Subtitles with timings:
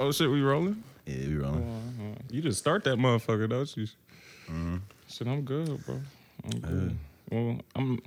[0.00, 0.82] Oh shit, we rolling?
[1.06, 1.62] Yeah, we rolling.
[1.62, 2.22] Uh-huh.
[2.30, 3.86] You just start that motherfucker, don't you?
[5.08, 6.00] Shit, I'm good, bro.
[6.44, 6.98] I'm good.
[7.30, 8.00] Well, I'm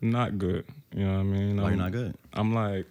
[0.00, 0.64] not good.
[0.94, 1.56] You know what I mean?
[1.56, 2.14] Why I'm, you're not good?
[2.32, 2.86] I'm like,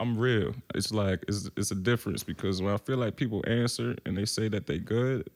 [0.00, 0.54] I'm real.
[0.74, 4.24] It's like it's it's a difference because when I feel like people answer and they
[4.24, 5.28] say that they good,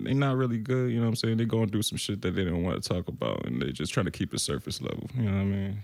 [0.00, 0.90] they not really good.
[0.90, 1.36] You know what I'm saying?
[1.36, 3.94] They going through some shit that they don't want to talk about, and they just
[3.94, 5.08] trying to keep it surface level.
[5.14, 5.78] You know what I mean?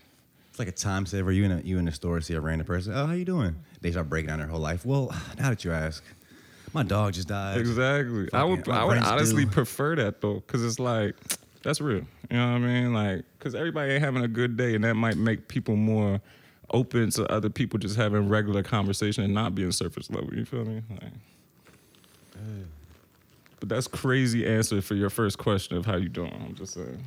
[0.53, 1.33] It's like a time saver.
[1.33, 2.93] You in a, you in the store see a random person.
[2.95, 3.57] Oh, how you doing?
[3.81, 4.85] They start breaking down their whole life.
[4.85, 5.07] Well,
[5.39, 6.05] now that you ask,
[6.75, 7.57] my dog just died.
[7.57, 8.29] Exactly.
[8.35, 9.51] I would I would honestly do.
[9.51, 11.17] prefer that though, because it's like
[11.63, 12.05] that's real.
[12.31, 12.93] You know what I mean?
[12.93, 16.21] Like, because everybody ain't having a good day, and that might make people more
[16.71, 20.35] open to other people just having regular conversation and not being surface level.
[20.35, 20.83] You feel me?
[20.91, 21.13] Like,
[23.59, 26.35] but that's crazy answer for your first question of how you doing.
[26.47, 27.03] I'm just saying.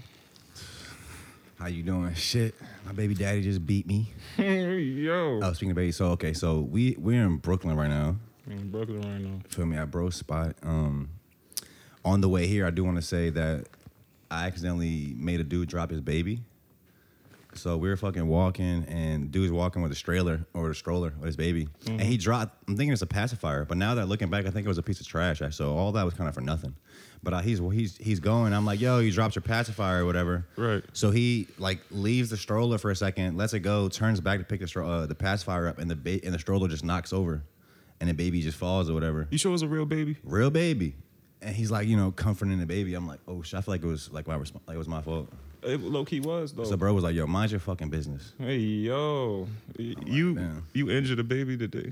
[1.59, 2.13] How you doing?
[2.15, 2.53] Shit,
[2.85, 4.11] my baby daddy just beat me.
[4.37, 8.17] Yo, Oh, speaking of baby, so okay, so we we're in Brooklyn right now.
[8.47, 9.39] In Brooklyn right now.
[9.47, 10.55] Feel me at bro spot.
[10.63, 11.09] Um,
[12.03, 13.67] on the way here, I do want to say that
[14.29, 16.41] I accidentally made a dude drop his baby.
[17.57, 21.25] So we were fucking walking, and dude's walking with a stroller or a stroller with
[21.27, 22.55] his baby, and he dropped.
[22.67, 24.83] I'm thinking it's a pacifier, but now that looking back, I think it was a
[24.83, 25.41] piece of trash.
[25.51, 26.75] So all that was kind of for nothing.
[27.23, 28.53] But uh, he's he's he's going.
[28.53, 30.45] I'm like, yo, you dropped your pacifier or whatever.
[30.57, 30.83] Right.
[30.93, 34.45] So he like leaves the stroller for a second, lets it go, turns back to
[34.45, 37.13] pick the stro- uh, the pacifier up, and the ba- and the stroller just knocks
[37.13, 37.41] over,
[37.99, 39.27] and the baby just falls or whatever.
[39.31, 40.17] You sure it was a real baby?
[40.23, 40.95] Real baby.
[41.41, 42.93] And he's like, you know, comforting the baby.
[42.95, 43.57] I'm like, oh shit.
[43.57, 45.29] I feel like it was like my resp- like it was my fault.
[45.65, 46.63] It low key was though.
[46.63, 48.33] So bro was like, yo, mind your fucking business.
[48.37, 50.65] Hey yo, you damn.
[50.73, 51.91] you injured a baby today.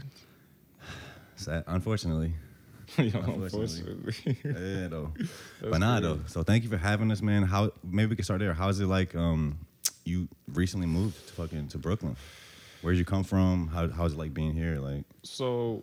[1.36, 2.34] Sad, unfortunately.
[2.98, 3.92] Yo, Unfortunately.
[3.92, 4.38] unfortunately.
[4.82, 5.12] Yeah, though.
[5.18, 6.20] That's but nah, though.
[6.28, 7.42] So thank you for having us, man.
[7.42, 8.54] How maybe we can start there.
[8.54, 9.16] How is it like?
[9.16, 9.58] Um,
[10.06, 12.16] you recently moved to fucking to Brooklyn.
[12.84, 13.68] Where'd you come from?
[13.70, 14.78] How how's it like being here?
[14.80, 15.82] Like, So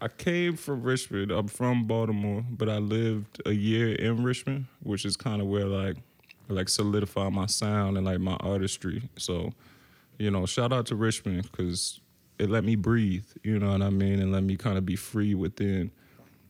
[0.00, 1.32] I came from Richmond.
[1.32, 5.64] I'm from Baltimore, but I lived a year in Richmond, which is kind of where
[5.64, 5.96] like
[6.48, 9.08] like solidify my sound and like my artistry.
[9.16, 9.52] So,
[10.18, 12.00] you know, shout out to Richmond because
[12.38, 14.96] it let me breathe, you know what I mean, and let me kind of be
[14.96, 15.90] free within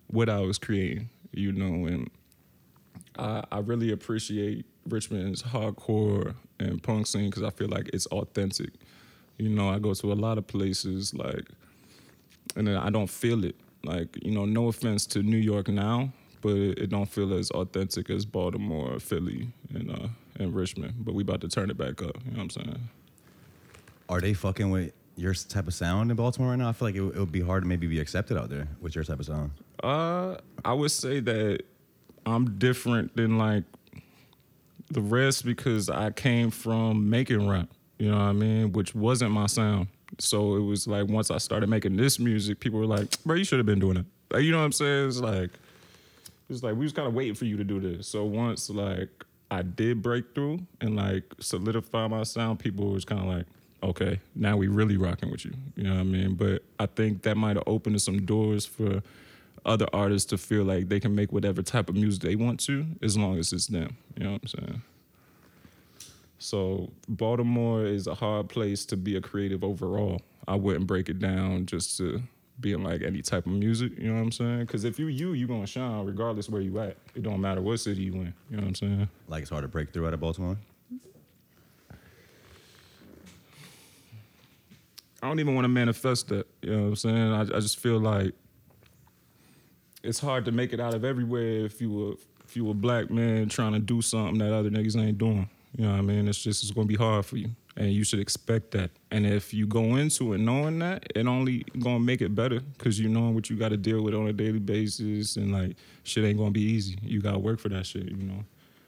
[0.08, 2.10] what I was creating, you know, and
[3.18, 8.70] I, I really appreciate Richmond's hardcore and punk scene because I feel like it's authentic.
[9.38, 11.46] You know, I go to a lot of places like
[12.56, 13.56] and then I don't feel it.
[13.84, 16.12] Like you know, no offense to New York now,
[16.46, 20.08] but it, it don't feel as authentic as Baltimore, Philly, and uh,
[20.38, 20.94] and Richmond.
[20.98, 22.16] But we about to turn it back up.
[22.24, 22.88] You know what I'm saying?
[24.08, 26.68] are they fucking with your type of sound in Baltimore right now?
[26.68, 28.68] I feel like it, would- it would be hard to maybe be accepted out there
[28.80, 29.50] with your type of sound.
[29.82, 31.62] Uh, I would say that
[32.24, 33.64] I'm different than like
[34.92, 37.68] the rest because I came from making rap.
[37.98, 38.72] You know what I mean?
[38.72, 39.88] Which wasn't my sound.
[40.18, 43.44] So it was like once I started making this music, people were like, "Bro, you
[43.44, 45.08] should have been doing it." Like, you know what I'm saying?
[45.08, 45.50] It's like
[46.48, 48.08] it's like we was kind of waiting for you to do this.
[48.08, 53.20] So once like I did break through and like solidify my sound, people was kind
[53.20, 53.46] of like,
[53.82, 55.52] okay, now we really rocking with you.
[55.76, 56.34] You know what I mean?
[56.34, 59.02] But I think that might have opened some doors for
[59.64, 62.86] other artists to feel like they can make whatever type of music they want to,
[63.02, 63.96] as long as it's them.
[64.16, 64.82] You know what I'm saying?
[66.38, 70.20] So Baltimore is a hard place to be a creative overall.
[70.46, 72.22] I wouldn't break it down just to
[72.60, 73.92] being like any type of music.
[73.98, 74.60] You know what I'm saying?
[74.60, 76.96] Because if you you you gonna shine regardless where you at.
[77.14, 78.34] It don't matter what city you in.
[78.50, 79.08] You know what I'm saying?
[79.28, 80.56] Like it's hard to break through out of Baltimore.
[85.22, 86.46] I don't even want to manifest that.
[86.62, 87.32] You know what I'm saying?
[87.32, 88.32] I, I just feel like
[90.02, 92.14] it's hard to make it out of everywhere if you were
[92.44, 95.48] if you a black man trying to do something that other niggas ain't doing.
[95.76, 96.28] You know what I mean?
[96.28, 97.50] It's just it's gonna be hard for you.
[97.78, 98.90] And you should expect that.
[99.10, 102.98] And if you go into it knowing that, it only gonna make it better because
[102.98, 106.38] you know what you gotta deal with on a daily basis and like shit ain't
[106.38, 106.96] gonna be easy.
[107.02, 108.44] You gotta work for that shit, you know.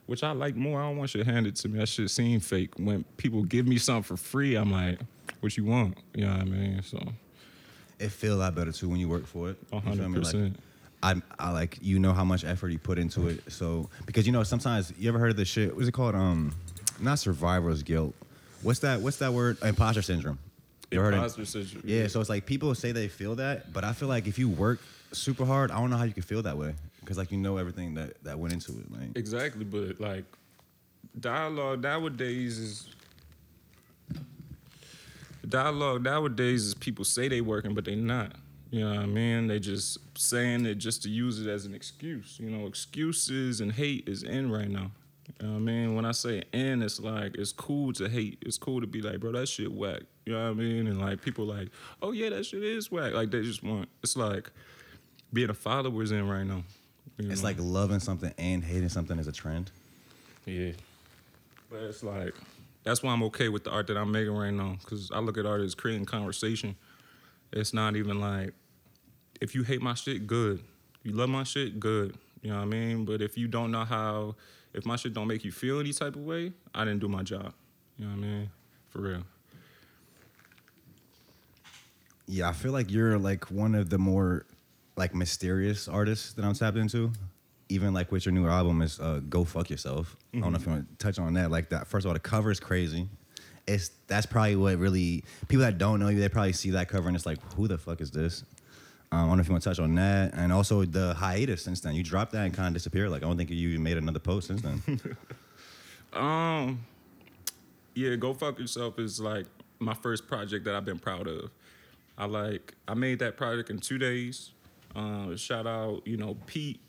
[0.06, 0.80] Which I like more.
[0.80, 1.80] I don't want shit handed to me.
[1.80, 2.70] That shit seem fake.
[2.78, 4.98] When people give me something for free, I'm like,
[5.40, 5.98] what you want?
[6.14, 6.82] You know what I mean?
[6.82, 6.98] So
[7.98, 9.58] It feel a lot better too when you work for it.
[9.70, 10.58] hundred percent.
[11.02, 13.52] I, I like you know how much effort you put into it.
[13.52, 15.76] So because you know sometimes you ever heard of this shit?
[15.76, 16.14] What's it called?
[16.14, 16.54] Um,
[16.98, 18.14] not survivor's guilt.
[18.62, 19.00] What's that?
[19.00, 19.58] What's that word?
[19.62, 20.38] Imposter syndrome.
[20.90, 21.84] You heard Imposter syndrome.
[21.87, 22.06] Yeah.
[22.08, 24.81] So it's like people say they feel that, but I feel like if you work
[25.12, 27.56] super hard, I don't know how you can feel that way because like you know
[27.56, 28.90] everything that that went into it.
[28.90, 30.25] Like Exactly, but like
[31.19, 32.88] dialogue nowadays is
[35.49, 38.32] dialogue nowadays is people say they working, but they not.
[38.70, 39.46] You know what I mean?
[39.46, 42.38] They just saying it just to use it as an excuse.
[42.38, 44.90] You know, excuses and hate is in right now.
[45.40, 45.94] You know what I mean?
[45.94, 48.38] When I say and, it's like it's cool to hate.
[48.42, 50.02] It's cool to be like, bro, that shit whack.
[50.26, 50.86] You know what I mean?
[50.86, 51.69] And like people like,
[52.02, 53.12] oh yeah, that shit is whack.
[53.12, 53.88] Like they just want.
[54.02, 54.50] It's like
[55.32, 56.64] being a follower's in right now.
[57.19, 57.48] you It's know?
[57.48, 59.70] like loving something and hating something is a trend.
[60.46, 60.72] Yeah.
[61.70, 62.34] But it's like
[62.84, 64.76] that's why I'm okay with the art that I'm making right now.
[64.86, 66.76] Cause I look at art as creating conversation.
[67.52, 68.54] It's not even like
[69.40, 70.62] if you hate my shit, good.
[71.02, 72.16] You love my shit, good.
[72.42, 73.04] You know what I mean?
[73.04, 74.36] But if you don't know how
[74.78, 77.22] if my shit don't make you feel any type of way, I didn't do my
[77.22, 77.52] job.
[77.98, 78.50] You know what I mean?
[78.90, 79.22] For real.
[82.26, 84.46] Yeah, I feel like you're like one of the more
[84.96, 87.12] like mysterious artists that I'm tapped into.
[87.70, 90.64] Even like with your new album is uh, "Go Fuck Yourself." I don't know if
[90.64, 91.50] you want to touch on that.
[91.50, 91.86] Like that.
[91.86, 93.08] First of all, the cover is crazy.
[93.66, 97.08] It's that's probably what really people that don't know you they probably see that cover
[97.08, 98.44] and it's like, who the fuck is this?
[99.10, 101.62] Um, I don't know if you want to touch on that, and also the hiatus
[101.62, 101.94] since then.
[101.94, 103.10] You dropped that and kind of disappeared.
[103.10, 104.82] Like I don't think you made another post since then.
[106.12, 106.84] Um,
[107.94, 109.46] yeah, go fuck yourself is like
[109.78, 111.50] my first project that I've been proud of.
[112.16, 114.52] I like I made that project in two days.
[114.96, 116.81] Um, shout out, you know, Pete.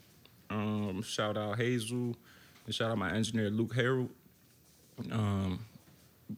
[0.48, 2.16] Um, shout out Hazel,
[2.66, 4.08] and shout out my engineer Luke Harold.
[5.12, 5.64] Um,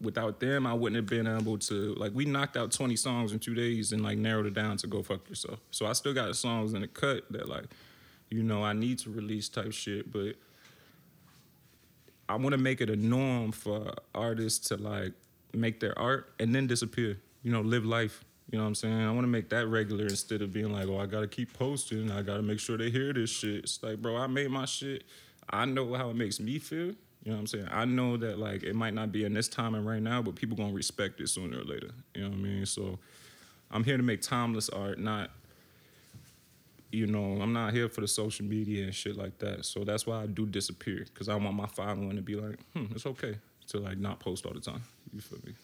[0.00, 3.38] without them, I wouldn't have been able to like we knocked out 20 songs in
[3.38, 5.58] two days and like narrowed it down to go fuck yourself.
[5.70, 7.64] So I still got songs in the cut that like,
[8.30, 10.36] you know, I need to release type shit, but
[12.28, 15.12] I want to make it a norm for artists to like
[15.52, 17.18] make their art and then disappear.
[17.42, 18.24] You know, live life.
[18.50, 19.00] You know what I'm saying?
[19.00, 22.10] I want to make that regular instead of being like, oh, I gotta keep posting.
[22.10, 23.64] I gotta make sure they hear this shit.
[23.64, 25.04] It's like, bro, I made my shit.
[25.48, 26.94] I know how it makes me feel.
[27.24, 27.68] You know what I'm saying?
[27.70, 30.34] I know that like it might not be in this time and right now, but
[30.34, 31.90] people gonna respect it sooner or later.
[32.14, 32.66] You know what I mean?
[32.66, 32.98] So
[33.70, 35.30] I'm here to make timeless art, not
[36.92, 39.64] you know, I'm not here for the social media and shit like that.
[39.64, 42.84] So that's why I do disappear because I want my following to be like, hmm,
[42.94, 43.36] it's okay
[43.68, 44.82] to like not post all the time.
[45.12, 45.54] You feel me?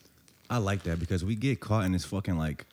[0.50, 2.64] I like that because we get caught in this fucking like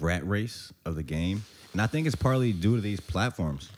[0.00, 3.70] rat race of the game, and I think it's partly due to these platforms.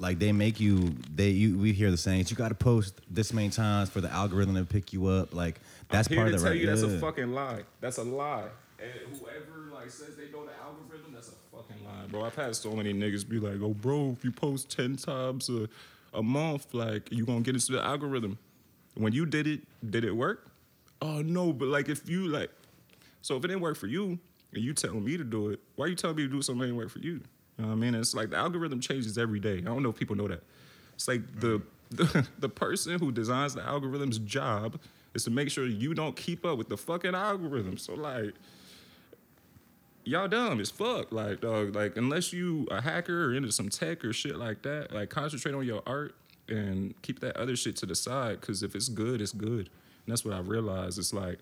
[0.00, 2.30] Like they make you, they you we hear the sayings.
[2.30, 5.34] You got to post this many times for the algorithm to pick you up.
[5.34, 6.60] Like that's I'm here part to of the tell right.
[6.60, 7.62] you that's a fucking lie.
[7.80, 8.44] That's a lie.
[8.80, 12.24] And whoever like says they know the algorithm, that's a fucking lie, bro.
[12.24, 15.68] I've had so many niggas be like, "Oh, bro, if you post ten times a,
[16.14, 18.38] a month, like you gonna get into the algorithm."
[18.94, 19.60] When you did it,
[19.90, 20.50] did it work?
[21.02, 22.50] Oh no, but like if you like,
[23.22, 24.18] so if it didn't work for you
[24.52, 26.60] and you telling me to do it, why are you telling me to do something
[26.60, 27.20] that didn't work for you?
[27.58, 27.94] You know what I mean?
[27.94, 29.58] It's like the algorithm changes every day.
[29.58, 30.42] I don't know if people know that.
[30.94, 34.78] It's like the the, the person who designs the algorithm's job
[35.14, 37.78] is to make sure you don't keep up with the fucking algorithm.
[37.78, 38.34] So like
[40.04, 41.12] y'all dumb as fuck.
[41.12, 44.92] Like, dog, like unless you a hacker or into some tech or shit like that,
[44.92, 46.14] like concentrate on your art
[46.48, 48.40] and keep that other shit to the side.
[48.40, 49.68] Cause if it's good, it's good.
[49.68, 50.98] And that's what I realized.
[50.98, 51.38] It's like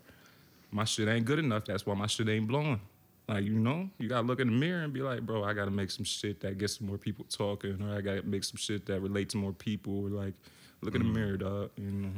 [0.71, 1.65] my shit ain't good enough.
[1.65, 2.81] That's why my shit ain't blowing.
[3.29, 5.71] Like, you know, you gotta look in the mirror and be like, bro, I gotta
[5.71, 9.01] make some shit that gets more people talking, or I gotta make some shit that
[9.01, 10.05] relates to more people.
[10.05, 10.35] Or like,
[10.81, 11.71] look in the mirror, dog.
[11.77, 12.11] You know.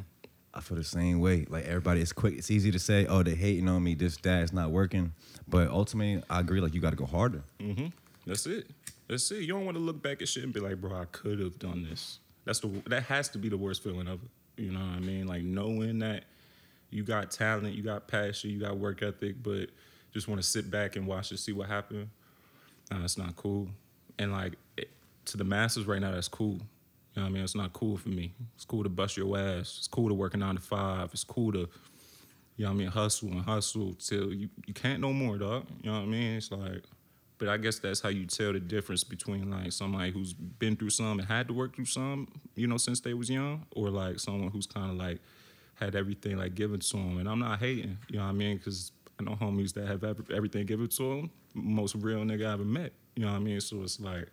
[0.53, 1.47] I feel the same way.
[1.49, 2.35] Like everybody, it's quick.
[2.37, 3.95] It's easy to say, "Oh, they hating on me.
[3.95, 5.13] This, that, it's not working."
[5.47, 6.61] But ultimately, I agree.
[6.61, 7.43] Like you got to go harder.
[7.61, 7.87] Mm-hmm.
[8.27, 8.67] That's it.
[9.09, 9.41] That's it.
[9.41, 11.59] You don't want to look back at shit and be like, bro, I could have
[11.59, 12.19] done this.
[12.45, 14.19] That's the that has to be the worst feeling ever.
[14.57, 15.27] You know what I mean?
[15.27, 16.25] Like knowing that
[16.91, 19.71] you got talent, you got passion, you got work ethic, but
[20.13, 22.09] just want to sit back and watch and see what happened.
[22.91, 23.69] That's not cool.
[24.19, 24.91] And like it,
[25.27, 26.55] to the masses right now, that's cool.
[27.15, 27.43] You know what I mean?
[27.45, 28.33] It's not cool for me.
[28.55, 29.77] It's cool to bust your ass.
[29.79, 31.11] It's cool to work a nine to five.
[31.13, 31.69] It's cool to,
[32.57, 35.67] you know what I mean, hustle and hustle till you, you can't no more, dog.
[35.83, 36.37] You know what I mean?
[36.37, 36.85] It's like,
[37.39, 40.91] but I guess that's how you tell the difference between like somebody who's been through
[40.91, 44.19] some and had to work through some, you know, since they was young, or like
[44.19, 45.21] someone who's kind of like
[45.75, 47.19] had everything like given to them.
[47.19, 48.57] And I'm not hating, you know what I mean?
[48.57, 51.31] Because I know homies that have ever, everything given to them.
[51.55, 53.61] Most real nigga I ever met, you know what I mean?
[53.61, 54.29] So it's like,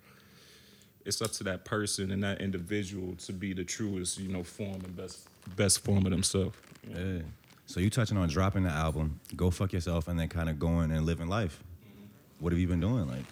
[1.06, 4.82] it's up to that person and that individual to be the truest, you know, form
[4.84, 6.58] and best best form of themselves.
[6.88, 7.20] Yeah.
[7.68, 10.92] So you touching on dropping the album, go fuck yourself, and then kind of going
[10.92, 11.63] and living life.
[12.39, 13.08] What have you been doing?
[13.08, 13.25] Like,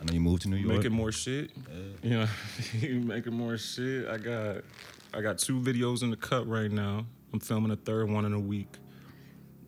[0.00, 0.76] I know you moved to New York.
[0.76, 1.50] Making more shit.
[2.02, 2.26] You know,
[2.72, 4.06] you making more shit.
[4.08, 4.56] I got
[5.14, 7.06] I got two videos in the cut right now.
[7.32, 8.68] I'm filming a third one in a week.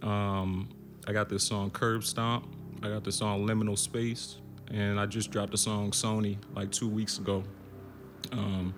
[0.03, 0.69] Um,
[1.07, 2.47] I got this song Curb Stomp.
[2.83, 4.37] I got this song Liminal Space.
[4.71, 7.43] And I just dropped the song Sony like two weeks ago.
[8.33, 8.75] Um,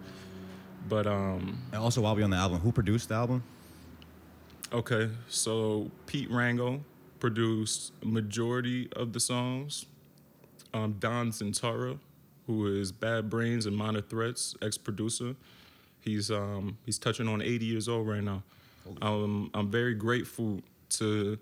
[0.89, 3.43] but um, And also, while we're on the album, who produced the album?
[4.73, 6.83] Okay, so Pete Rango
[7.21, 9.87] produced majority of the songs.
[10.73, 11.99] Um, Don Zientara,
[12.47, 15.37] who is Bad Brains and Minor Threats ex-producer,
[16.05, 18.43] He's um he's touching on 80 years old right now.
[19.01, 21.39] Um, I'm very grateful to.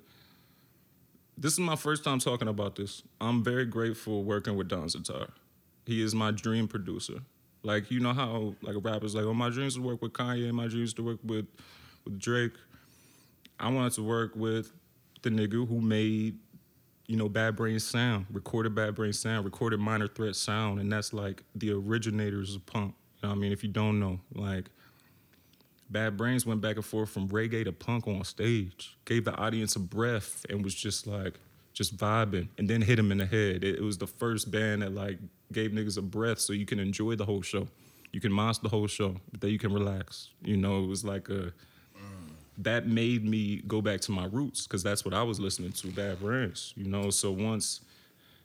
[1.36, 3.02] This is my first time talking about this.
[3.20, 5.30] I'm very grateful working with Don Zientara.
[5.86, 7.22] He is my dream producer.
[7.62, 10.52] Like you know how like a rapper's like, oh my dreams to work with Kanye,
[10.52, 11.46] my dreams to work with
[12.04, 12.52] with Drake.
[13.58, 14.72] I wanted to work with
[15.22, 16.38] the nigga who made,
[17.06, 21.12] you know, Bad Brain Sound, recorded Bad Brain Sound, recorded Minor Threat Sound, and that's
[21.12, 22.94] like the originators of punk.
[23.22, 23.52] You know what I mean?
[23.52, 24.70] If you don't know, like
[25.92, 29.76] Bad Brains went back and forth from reggae to punk on stage, gave the audience
[29.76, 31.38] a breath, and was just like
[31.72, 33.64] just vibing, and then hit him in the head.
[33.64, 35.18] It, it was the first band that like
[35.52, 37.68] gave niggas a breath, so you can enjoy the whole show.
[38.12, 40.30] You can monster the whole show, but then you can relax.
[40.42, 41.52] You know, it was like a
[42.58, 45.88] that made me go back to my roots because that's what I was listening to,
[45.88, 46.74] Bad Brains.
[46.76, 47.80] You know, so once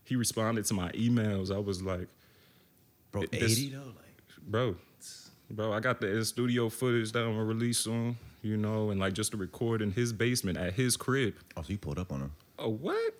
[0.05, 2.07] he responded to my emails, I was like,
[3.11, 3.77] Bro, this- 80 though?
[3.79, 4.75] Like, bro,
[5.49, 8.17] bro, I got the in studio footage that I'm gonna release soon.
[8.43, 11.35] You know, and like just to record in his basement at his crib.
[11.57, 12.31] oh, so you pulled up on him.
[12.59, 13.13] Oh what?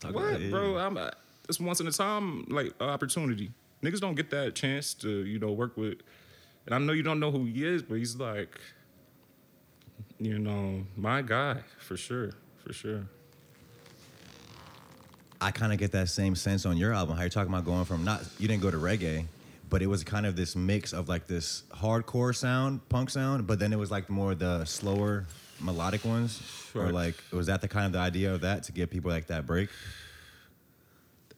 [0.00, 0.76] Talk what, bro?
[0.78, 1.10] I'm uh,
[1.48, 3.50] it's once in a time like opportunity.
[3.82, 5.98] Niggas don't get that chance to you know work with,
[6.66, 8.60] and I know you don't know who he is, but he's like,
[10.18, 12.30] you know, my guy for sure,
[12.64, 13.06] for sure.
[15.40, 17.16] I kind of get that same sense on your album.
[17.16, 19.24] How you're talking about going from not you didn't go to reggae,
[19.72, 23.58] but it was kind of this mix of like this hardcore sound, punk sound, but
[23.58, 25.24] then it was like more the slower
[25.60, 26.42] melodic ones.
[26.70, 26.88] Sure.
[26.88, 29.28] Or like was that the kind of the idea of that to give people like
[29.28, 29.70] that break?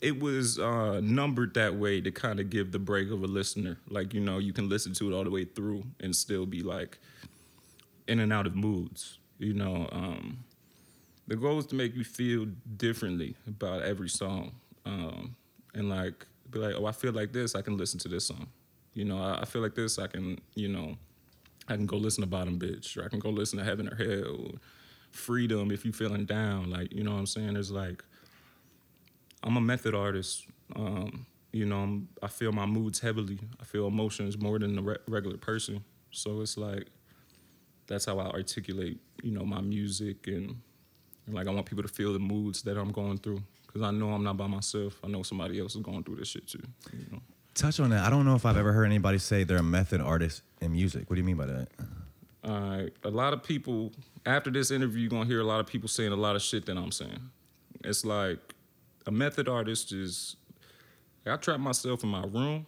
[0.01, 3.79] It was uh, numbered that way to kind of give the break of a listener.
[3.89, 6.65] Like you know, you can listen to it all the way through and still be
[6.65, 6.99] like
[8.09, 9.19] in and out of moods.
[9.39, 10.39] You know, um,
[11.29, 15.37] the goal is to make you feel differently about every song, um,
[15.73, 18.47] and like be like, oh, I feel like this, I can listen to this song.
[18.95, 20.97] You know, I, I feel like this, I can, you know,
[21.69, 23.97] I can go listen to Bottom Bitch, or I can go listen to Heaven or
[23.97, 24.53] Hell, or
[25.11, 26.71] Freedom if you feeling down.
[26.71, 27.55] Like, you know what I'm saying?
[27.55, 28.05] There's like,
[29.43, 30.47] I'm a method artist.
[30.75, 33.39] Um, you know, I'm, I feel my moods heavily.
[33.61, 35.85] I feel emotions more than the re- regular person.
[36.11, 36.87] So it's like
[37.87, 40.57] that's how I articulate, you know, my music and,
[41.27, 43.43] and like I want people to feel the moods that I'm going through
[43.75, 45.01] because I know I'm not by myself.
[45.03, 46.63] I know somebody else is going through this shit too.
[46.93, 47.19] You know?
[47.55, 48.05] Touch on that.
[48.05, 51.11] I don't know if I've ever heard anybody say they're a method artist in music.
[51.11, 51.69] What do you mean by that?
[52.45, 53.93] Uh, a lot of people
[54.27, 56.67] after this interview, you're gonna hear a lot of people saying a lot of shit
[56.67, 57.19] that I'm saying.
[57.83, 58.55] It's like
[59.07, 60.37] a method artist is.
[61.27, 62.67] I trap myself in my room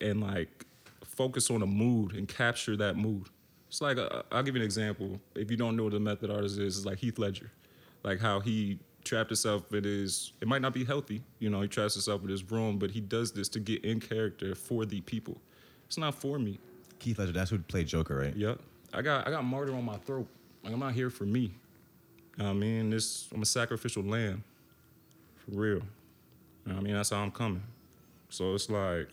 [0.00, 0.66] and like
[1.04, 3.28] focus on a mood and capture that mood.
[3.68, 5.18] It's like i I'll give you an example.
[5.34, 7.50] If you don't know what a method artist is, it's like Heath Ledger,
[8.04, 10.32] like how he trapped himself in his.
[10.40, 11.60] It might not be healthy, you know.
[11.60, 14.84] He traps himself in his room, but he does this to get in character for
[14.84, 15.40] the people.
[15.86, 16.58] It's not for me.
[16.98, 18.36] Heath Ledger, that's who played Joker, right?
[18.36, 18.60] Yep.
[18.92, 20.26] I got I got martyr on my throat.
[20.62, 21.52] Like I'm not here for me.
[22.36, 24.44] You know I mean, this I'm a sacrificial lamb.
[25.36, 25.82] For real.
[26.66, 27.62] You know I mean, that's how I'm coming.
[28.28, 29.08] So it's like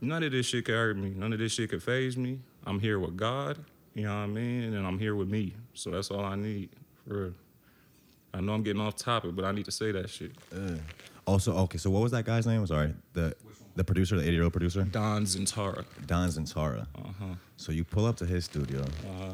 [0.00, 1.10] none of this shit can hurt me.
[1.10, 2.40] None of this shit can phase me.
[2.66, 3.58] I'm here with God,
[3.94, 4.74] you know what I mean?
[4.74, 5.54] And I'm here with me.
[5.74, 6.70] So that's all I need.
[7.06, 7.34] For real.
[8.32, 10.32] I know I'm getting off topic, but I need to say that shit.
[10.54, 10.76] Uh,
[11.26, 12.66] also, okay, so what was that guy's name?
[12.66, 13.34] Sorry, the
[13.76, 15.84] the producer, the 80 year old producer, Don Zientara.
[16.06, 16.86] Don Zientara.
[16.96, 17.24] Uh-huh.
[17.56, 18.80] So you pull up to his studio.
[18.82, 19.32] Uh, huh.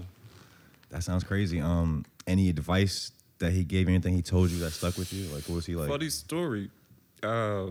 [0.90, 1.60] That sounds crazy.
[1.60, 3.94] Um, any advice that he gave you?
[3.94, 5.26] Anything he told you that stuck with you?
[5.34, 5.88] Like, what was he like?
[5.88, 6.70] Funny story.
[7.22, 7.66] Uh,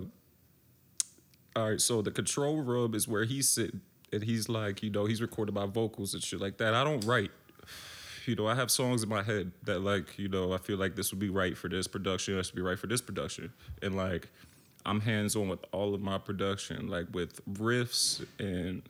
[1.55, 3.79] all right, so the control rub is where he's sitting,
[4.11, 6.73] and he's like, you know, he's recorded by vocals and shit like that.
[6.73, 7.31] I don't write
[8.27, 10.95] you know, I have songs in my head that like, you know, I feel like
[10.95, 13.51] this would be right for this production, this would be right for this production.
[13.81, 14.29] And like
[14.85, 18.81] I'm hands on with all of my production, like with riffs and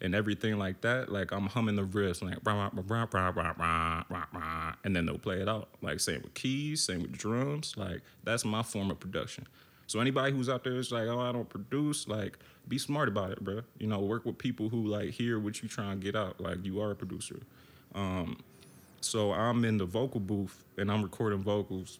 [0.00, 1.12] and everything like that.
[1.12, 5.06] Like I'm humming the riffs, like rah, rah, rah, rah, rah, rah, rah, and then
[5.06, 5.68] they'll play it out.
[5.80, 7.74] Like same with keys, same with drums.
[7.76, 9.46] Like that's my form of production.
[9.92, 12.08] So anybody who's out there is like, oh, I don't produce.
[12.08, 13.60] Like, be smart about it, bro.
[13.78, 16.40] You know, work with people who like hear what you try and get out.
[16.40, 17.40] Like, you are a producer.
[17.94, 18.38] Um,
[19.04, 21.98] so I'm in the vocal booth and I'm recording vocals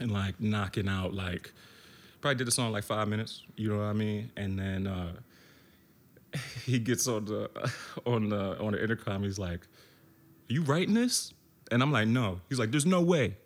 [0.00, 1.52] and like knocking out like
[2.20, 3.42] probably did the song like five minutes.
[3.56, 4.30] You know what I mean?
[4.36, 5.12] And then uh,
[6.64, 7.50] he gets on the
[8.06, 9.22] on the on the intercom.
[9.22, 9.66] He's like,
[10.48, 11.32] "You writing this?"
[11.70, 13.36] And I'm like, "No." He's like, "There's no way."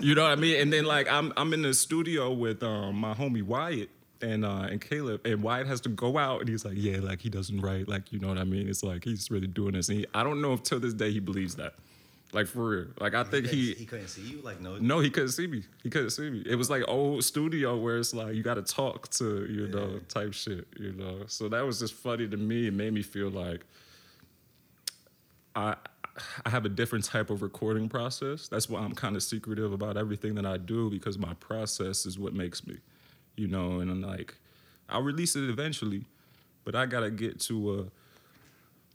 [0.00, 0.60] You know what I mean?
[0.60, 3.90] And then like I'm I'm in the studio with um, my homie Wyatt
[4.22, 7.20] and uh, and Caleb, and Wyatt has to go out, and he's like, "Yeah, like
[7.20, 9.88] he doesn't write, like you know what I mean?" It's like he's really doing this,
[9.88, 11.74] and he, I don't know if till this day he believes that.
[12.32, 12.86] Like for real.
[12.98, 14.40] Like I think he he couldn't see you.
[14.40, 15.64] Like no, no, he couldn't see me.
[15.82, 16.42] He couldn't see me.
[16.46, 20.00] It was like old studio where it's like you got to talk to, you know,
[20.08, 21.24] type shit, you know.
[21.26, 22.68] So that was just funny to me.
[22.68, 23.66] It made me feel like
[25.54, 25.76] I
[26.46, 28.48] I have a different type of recording process.
[28.48, 32.18] That's why I'm kind of secretive about everything that I do because my process is
[32.18, 32.78] what makes me,
[33.36, 33.80] you know.
[33.80, 34.36] And I'm like,
[34.88, 36.06] I'll release it eventually,
[36.64, 37.84] but I gotta get to a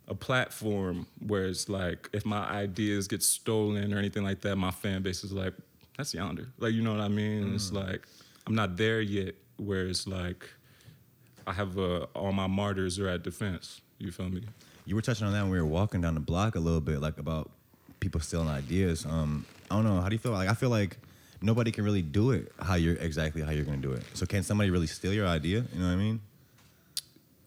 [0.07, 4.71] a platform where it's like if my ideas get stolen or anything like that, my
[4.71, 5.53] fan base is like,
[5.97, 6.47] that's yonder.
[6.59, 7.43] Like you know what I mean?
[7.43, 8.07] And It's like
[8.45, 10.49] I'm not there yet where it's like
[11.45, 13.81] I have uh, all my martyrs are at defense.
[13.99, 14.43] You feel me?
[14.85, 17.01] You were touching on that when we were walking down the block a little bit,
[17.01, 17.51] like about
[17.99, 19.05] people stealing ideas.
[19.05, 19.99] Um, I don't know.
[19.99, 20.31] How do you feel?
[20.31, 20.97] Like I feel like
[21.41, 24.03] nobody can really do it how you're exactly how you're gonna do it.
[24.13, 25.65] So can somebody really steal your idea?
[25.73, 26.21] You know what I mean?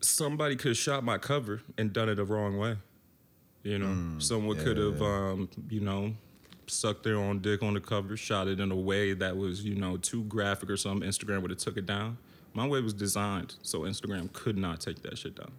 [0.01, 2.77] Somebody could have shot my cover and done it the wrong way.
[3.63, 5.07] You know, someone yeah, could have, yeah.
[5.07, 6.15] um, you know,
[6.67, 9.75] sucked their own dick on the cover, shot it in a way that was, you
[9.75, 11.07] know, too graphic or something.
[11.09, 12.17] Instagram would have took it down.
[12.55, 15.53] My way was designed so Instagram could not take that shit down.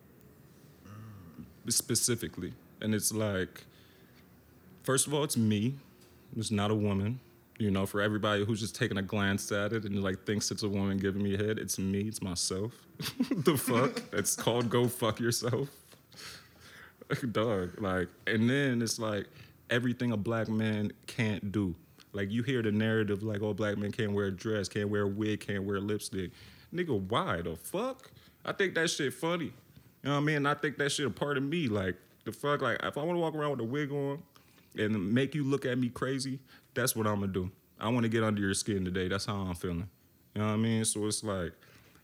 [1.68, 3.66] Specifically, and it's like,
[4.84, 5.76] first of all, it's me.
[6.36, 7.20] It's not a woman.
[7.62, 10.64] You know, for everybody who's just taking a glance at it and like thinks it's
[10.64, 12.02] a woman giving me a head, it's me.
[12.02, 12.74] It's myself.
[13.30, 14.02] the fuck?
[14.14, 15.70] It's called go fuck yourself.
[17.32, 17.80] Dog.
[17.80, 19.28] Like, and then it's like
[19.70, 21.76] everything a black man can't do.
[22.14, 25.04] Like you hear the narrative like, oh, black men can't wear a dress, can't wear
[25.04, 26.32] a wig, can't wear lipstick.
[26.74, 28.10] Nigga, why the fuck?
[28.44, 29.46] I think that shit funny.
[29.46, 29.52] You
[30.06, 30.48] know what I mean?
[30.48, 31.68] I think that shit a part of me.
[31.68, 34.24] Like the fuck, like if I want to walk around with a wig on
[34.76, 36.40] and make you look at me crazy,
[36.74, 37.52] that's what I'm gonna do.
[37.80, 39.08] I want to get under your skin today.
[39.08, 39.90] That's how I'm feeling.
[40.36, 40.86] You know what I mean?
[40.86, 41.54] So it's like,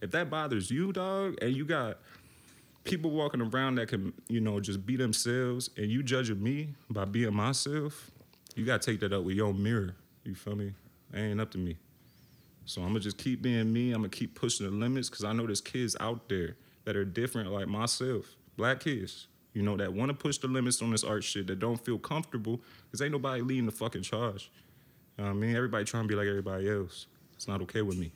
[0.02, 2.00] if that bothers you, dog, and you got
[2.84, 7.06] people walking around that can, you know, just be themselves, and you judging me by
[7.06, 8.12] being myself,
[8.56, 9.96] you gotta take that up with your mirror.
[10.24, 10.74] You feel me?
[11.14, 11.78] It ain't up to me.
[12.66, 13.92] So I'm gonna just keep being me.
[13.92, 17.06] I'm gonna keep pushing the limits because I know there's kids out there that are
[17.06, 19.28] different, like myself, black kids.
[19.58, 21.98] You know that want to push the limits on this art shit that don't feel
[21.98, 24.52] comfortable because ain't nobody leading the fucking charge.
[25.18, 25.56] You know what I mean?
[25.56, 27.08] Everybody trying to be like everybody else.
[27.34, 28.12] It's not okay with me.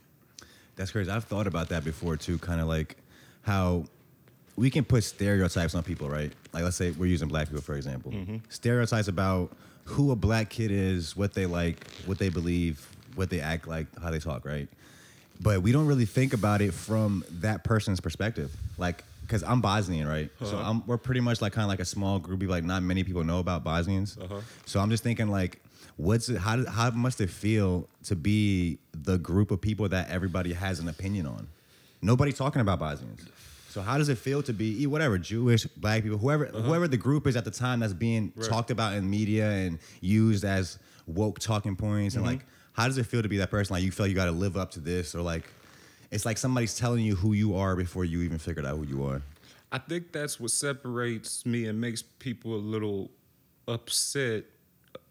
[0.76, 1.10] That's crazy.
[1.10, 2.38] I've thought about that before too.
[2.38, 2.96] Kind of like
[3.42, 3.86] how
[4.56, 6.32] we can put stereotypes on people, right?
[6.54, 8.12] Like let's say we're using black people for example.
[8.12, 8.38] Mm-hmm.
[8.50, 9.52] Stereotypes about
[9.86, 13.88] who a black kid is, what they like, what they believe, what they act like,
[14.00, 14.68] how they talk, right?
[15.42, 18.56] But we don't really think about it from that person's perspective.
[18.78, 20.30] Like, because I'm Bosnian, right?
[20.44, 20.70] So Uh-huh.
[20.70, 22.44] I'm, we're pretty much like kind of like a small group.
[22.44, 24.18] of Like not many people know about Bosnians.
[24.22, 24.42] Uh-huh.
[24.66, 25.62] So I'm just thinking like,
[25.96, 26.38] what's it?
[26.38, 30.90] How how must it feel to be the group of people that everybody has an
[30.90, 31.48] opinion on?
[32.02, 33.22] Nobody talking about Bosnians.
[33.70, 37.26] So how does it feel to be whatever Jewish, black people, whoever whoever the group
[37.26, 38.42] is at the time that's being Uh-huh.
[38.42, 38.50] Right.
[38.50, 42.26] talked about in media and used as woke talking points Mm-hmm.
[42.28, 43.74] and like how does it feel to be that person?
[43.76, 45.46] Like you feel you got to live up to this or like
[46.12, 49.04] it's like somebody's telling you who you are before you even figured out who you
[49.06, 49.22] are.
[49.72, 53.10] I think that's what separates me and makes people a little
[53.68, 54.44] upset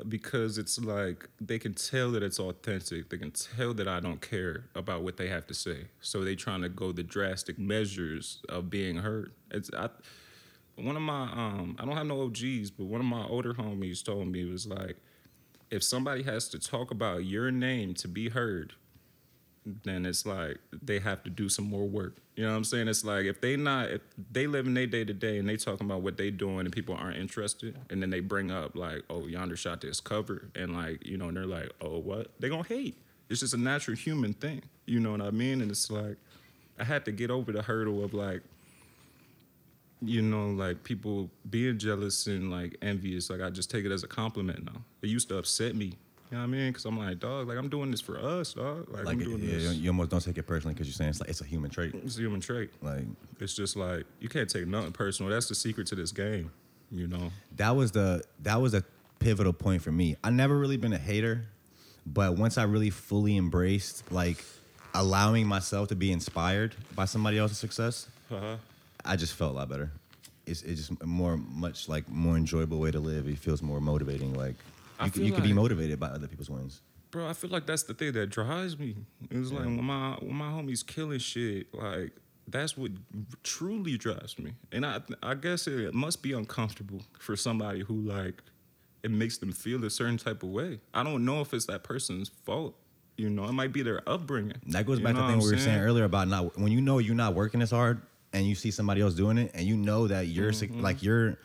[0.09, 3.09] because it's like they can tell that it's authentic.
[3.09, 5.87] They can tell that I don't care about what they have to say.
[6.01, 9.33] So they trying to go the drastic measures of being heard.
[9.51, 9.89] It's I,
[10.77, 14.05] one of my um I don't have no OGs, but one of my older homies
[14.05, 14.97] told me it was like
[15.71, 18.75] if somebody has to talk about your name to be heard,
[19.67, 22.17] then it's like they have to do some more work.
[22.35, 22.89] You know what I'm saying?
[22.89, 24.01] It's like if they not if
[24.33, 26.73] they live in their day to day and they talking about what they doing and
[26.73, 30.75] people aren't interested, and then they bring up like, oh, yonder shot this cover, and
[30.75, 32.29] like you know, and they're like, oh, what?
[32.41, 32.97] They gonna hate.
[33.29, 34.63] It's just a natural human thing.
[34.87, 35.61] You know what I mean?
[35.61, 36.17] And it's like
[36.79, 38.43] I had to get over the hurdle of like
[40.03, 44.03] you know, like people being jealous and like envious, like I just take it as
[44.03, 44.83] a compliment now.
[45.03, 45.93] It used to upset me.
[46.31, 46.69] You know what I mean?
[46.69, 48.89] Because I'm like, dog, like I'm doing this for us, dog.
[48.89, 49.75] Like, Like I'm doing yeah, this.
[49.77, 51.93] you almost don't take it personally because you're saying it's like it's a human trait.
[52.05, 52.71] It's a human trait.
[52.83, 53.05] Like
[53.41, 55.31] It's just like you can't take nothing personal.
[55.31, 56.53] That's the secret to this game.
[56.93, 57.31] You know.
[57.57, 58.83] that was the that was a
[59.21, 60.17] pivotal point for me.
[60.25, 61.47] I never really been a hater,
[62.07, 64.45] but once I really fully embraced like
[64.95, 68.57] allowing myself to be inspired by somebody else's success, Uh-huh.
[69.05, 69.91] I just felt a lot better.
[70.47, 73.29] It's it's just a more much like more enjoyable way to live.
[73.29, 74.35] It feels more motivating.
[74.35, 74.57] Like
[75.01, 76.81] I you, you could be motivated by other people's wins.
[77.11, 78.97] Bro, I feel like that's the thing that drives me.
[79.31, 82.13] It was like when my when my homies killing shit, like
[82.47, 82.93] that's what
[83.43, 84.53] truly drives me.
[84.73, 88.43] And I I guess it must be uncomfortable for somebody who like
[89.03, 90.81] it makes them feel a certain type of way.
[90.95, 92.77] I don't know if it's that person's fault.
[93.17, 94.57] You know, it might be their upbringing.
[94.69, 96.81] That goes back to the thing we were I'm saying earlier about not when you
[96.81, 98.01] know you're not working as hard
[98.33, 100.81] and you see somebody else doing it and you know that you're Mm-hmm.
[100.81, 101.39] like you're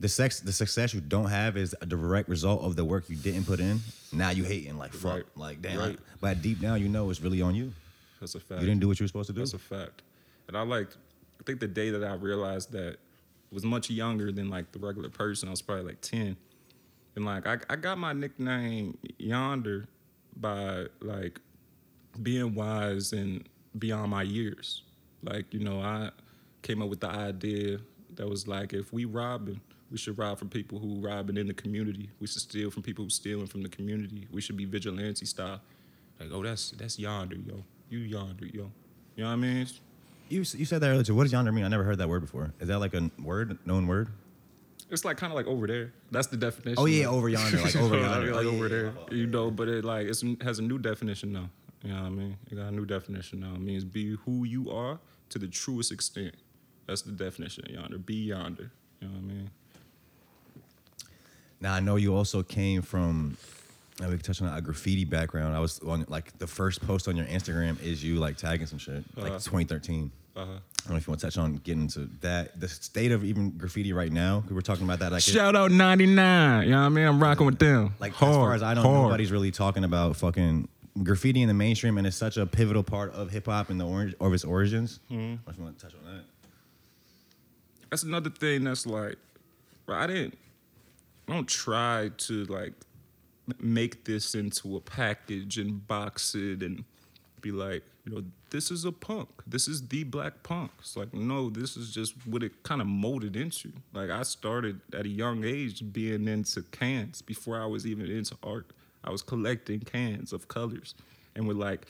[0.00, 3.16] the sex the success you don't have is a direct result of the work you
[3.16, 3.80] didn't put in.
[4.12, 5.24] Now you hating like fuck, Right.
[5.36, 5.78] like damn.
[5.78, 5.98] Right.
[6.20, 7.72] But deep down, you know it's really on you.
[8.20, 8.60] That's a fact.
[8.60, 9.40] You didn't do what you were supposed to do.
[9.40, 10.02] That's a fact.
[10.48, 10.88] And I like,
[11.40, 12.96] I think the day that I realized that
[13.52, 15.48] was much younger than like the regular person.
[15.48, 16.36] I was probably like ten,
[17.14, 19.86] and like I, I got my nickname Yonder
[20.36, 21.40] by like
[22.22, 23.46] being wise and
[23.78, 24.82] beyond my years.
[25.22, 26.10] Like you know, I
[26.62, 27.78] came up with the idea
[28.14, 31.54] that was like if we robbing, we should rob from people who robbing in the
[31.54, 32.10] community.
[32.20, 34.26] We should steal from people who stealing from the community.
[34.32, 35.60] We should be vigilante style.
[36.20, 38.70] Like oh that's that's Yonder yo, you Yonder yo.
[39.16, 39.66] You know what I mean?
[40.28, 41.04] You you said that earlier.
[41.04, 41.14] too.
[41.14, 41.64] What does yonder mean?
[41.64, 42.52] I never heard that word before.
[42.60, 44.08] Is that like a word, known word?
[44.90, 45.92] It's like kind of like over there.
[46.10, 46.76] That's the definition.
[46.78, 48.90] Oh yeah, Like- over yonder, like over yonder, like Oh, yeah, over yeah, there.
[48.92, 49.12] fault.
[49.12, 51.48] You know, but it like it's, has a new definition now.
[51.82, 52.36] You know what I mean?
[52.50, 53.54] It got a new definition now.
[53.54, 54.98] It means be who you are
[55.30, 56.34] to the truest extent.
[56.86, 57.98] That's the definition of yonder.
[57.98, 58.72] Be yonder.
[59.00, 59.50] You know what I mean?
[61.60, 63.36] Now I know you also came from.
[63.98, 65.56] And we can touch on a graffiti background.
[65.56, 68.78] I was on like the first post on your Instagram is you like tagging some
[68.78, 69.38] shit like Uh-huh.
[69.38, 70.10] 2013.
[70.36, 70.42] Uh-huh.
[70.44, 72.60] I don't know if you want to touch on getting into that.
[72.60, 74.42] The state of even graffiti right now.
[74.42, 75.12] 'cause We're talking about that.
[75.12, 76.64] Like, it- Shout out 99.
[76.64, 77.06] You know what I mean?
[77.06, 77.94] I'm rocking with them.
[77.98, 79.02] like hard, as far as I know, hard.
[79.04, 80.68] nobody's really talking about fucking
[81.02, 83.86] graffiti in the mainstream, and it's such a pivotal part of hip hop and the
[83.86, 85.00] orange of its origins.
[85.10, 85.48] Mm-hmm.
[85.50, 86.24] If you want to touch on that.
[87.90, 89.16] that's another thing that's like
[89.86, 90.38] bro, I didn't
[91.28, 92.74] I don't try to like
[93.60, 96.84] make this into a package and box it and
[97.40, 99.28] be like, you know, this is a punk.
[99.46, 100.70] This is the black punk.
[100.78, 103.72] It's like, no, this is just what it kind of molded into.
[103.92, 108.36] Like I started at a young age being into cans before I was even into
[108.42, 108.66] art.
[109.04, 110.94] I was collecting cans of colors
[111.34, 111.86] and would like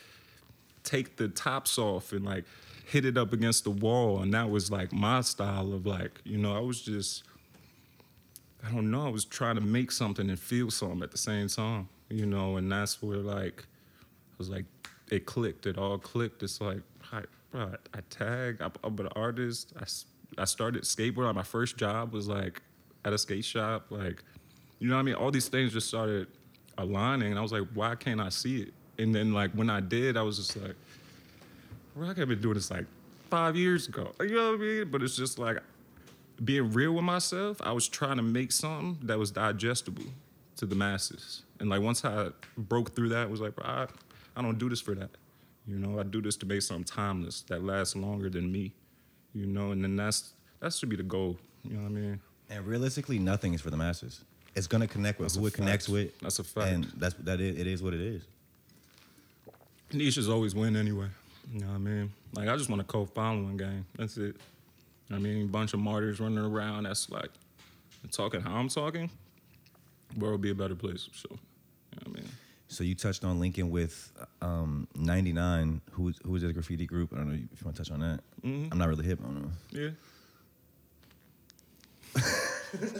[0.82, 2.44] take the tops off and like
[2.86, 6.38] hit it up against the wall and that was like my style of like you
[6.38, 7.24] know i was just
[8.66, 11.48] i don't know i was trying to make something and feel something at the same
[11.48, 13.66] time you know and that's where like
[14.02, 14.64] i was like
[15.10, 16.80] it clicked it all clicked it's like
[17.12, 22.12] I, bro, I tag I, i'm an artist I, I started skateboarding my first job
[22.12, 22.62] was like
[23.04, 24.22] at a skate shop like
[24.78, 26.28] you know what i mean all these things just started
[26.78, 29.80] aligning and i was like why can't i see it and then like when i
[29.80, 30.74] did i was just like
[31.96, 32.84] bro, I could have been doing this like
[33.30, 34.12] five years ago.
[34.20, 34.90] You know what I mean?
[34.90, 35.58] But it's just like
[36.44, 37.60] being real with myself.
[37.62, 40.04] I was trying to make something that was digestible
[40.56, 41.42] to the masses.
[41.60, 43.86] And like once I broke through that, it was like, I,
[44.36, 45.10] I don't do this for that.
[45.66, 48.72] You know, I do this to make something timeless that lasts longer than me.
[49.34, 51.36] You know, and then that's that should be the goal.
[51.64, 52.20] You know what I mean?
[52.48, 54.22] And realistically, nothing is for the masses.
[54.54, 55.92] It's gonna connect with That's who it connects fact.
[55.92, 56.18] with.
[56.20, 56.68] That's a fact.
[56.68, 57.40] And that's that.
[57.40, 58.22] Is, it is what it is.
[59.92, 61.08] Niches always win anyway.
[61.52, 62.12] You know what I mean?
[62.34, 63.84] Like I just want a co-following game.
[63.96, 64.36] That's it.
[65.10, 66.84] I mean, bunch of martyrs running around.
[66.84, 67.30] That's like
[68.10, 69.10] talking how I'm talking.
[70.16, 71.08] World would be a better place.
[71.12, 71.38] So, you
[72.04, 72.28] know I mean?
[72.68, 75.80] So you touched on Lincoln with um, 99.
[75.92, 77.12] Who who is this graffiti group?
[77.12, 78.20] I don't know if you want to touch on that.
[78.44, 78.68] Mhm.
[78.72, 79.20] I'm not really hip.
[79.22, 79.50] I don't know.
[79.70, 79.90] Yeah.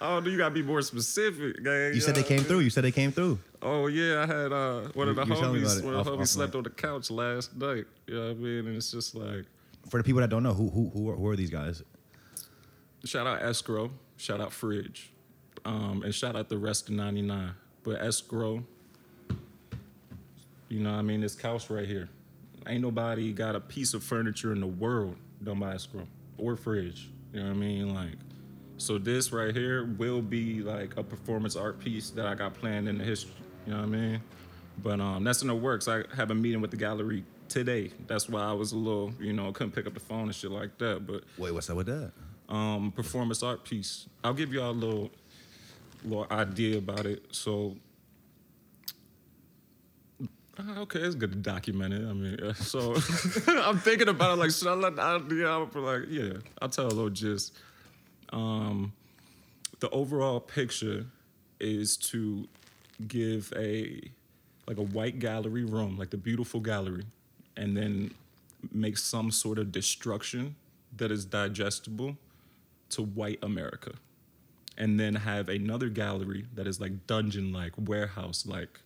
[0.00, 1.94] oh, you gotta be more specific, gang.
[1.94, 2.60] You said they came through.
[2.60, 3.38] You said they came through.
[3.62, 5.84] Oh yeah, I had uh, one of the you were me about homies.
[5.84, 7.86] One of the homies slept on the couch last night.
[8.06, 8.66] You know what I mean?
[8.66, 9.44] And it's just like.
[9.88, 11.82] For the people that don't know, who who who are, who are these guys?
[13.04, 13.90] Shout out Escrow.
[14.16, 15.12] Shout out Fridge.
[15.64, 17.52] Um, and shout out the rest of 99.
[17.82, 18.64] But Escrow,
[20.68, 21.20] you know I mean?
[21.20, 22.08] This couch right here.
[22.66, 27.08] Ain't nobody got a piece of furniture in the world done by Escrow or Fridge.
[27.32, 27.94] You know what I mean?
[27.94, 28.16] Like,
[28.76, 32.88] so this right here will be like a performance art piece that I got planned
[32.88, 33.32] in the history.
[33.66, 34.20] You know what I mean?
[34.82, 35.88] But um, that's in the works.
[35.88, 37.90] I have a meeting with the gallery today.
[38.06, 40.50] That's why I was a little, you know, couldn't pick up the phone and shit
[40.50, 41.06] like that.
[41.06, 42.12] But Wait, what's up with that?
[42.48, 44.06] um, performance art piece.
[44.24, 45.10] I'll give y'all a little,
[46.04, 47.22] little idea about it.
[47.30, 47.76] So,
[50.22, 52.08] uh, okay, it's good to document it.
[52.08, 52.94] I mean, uh, so
[53.46, 56.88] I'm thinking about it like, should I let the idea like, yeah, I'll tell a
[56.88, 57.54] little gist.
[58.32, 58.92] Um,
[59.80, 61.06] the overall picture
[61.60, 62.48] is to
[63.06, 64.00] give a
[64.66, 67.04] like a white gallery room, like the beautiful gallery,
[67.58, 68.14] and then
[68.72, 70.54] make some sort of destruction
[70.96, 72.16] that is digestible
[72.90, 73.92] to white America.
[74.78, 78.80] And then have another gallery that is like dungeon like, warehouse like,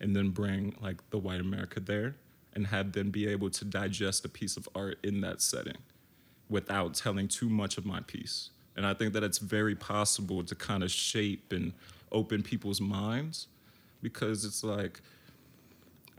[0.00, 2.14] and then bring like the white America there
[2.54, 5.78] and have them be able to digest a piece of art in that setting
[6.48, 8.50] without telling too much of my piece.
[8.76, 11.72] And I think that it's very possible to kind of shape and
[12.12, 13.48] open people's minds
[14.00, 15.00] because it's like,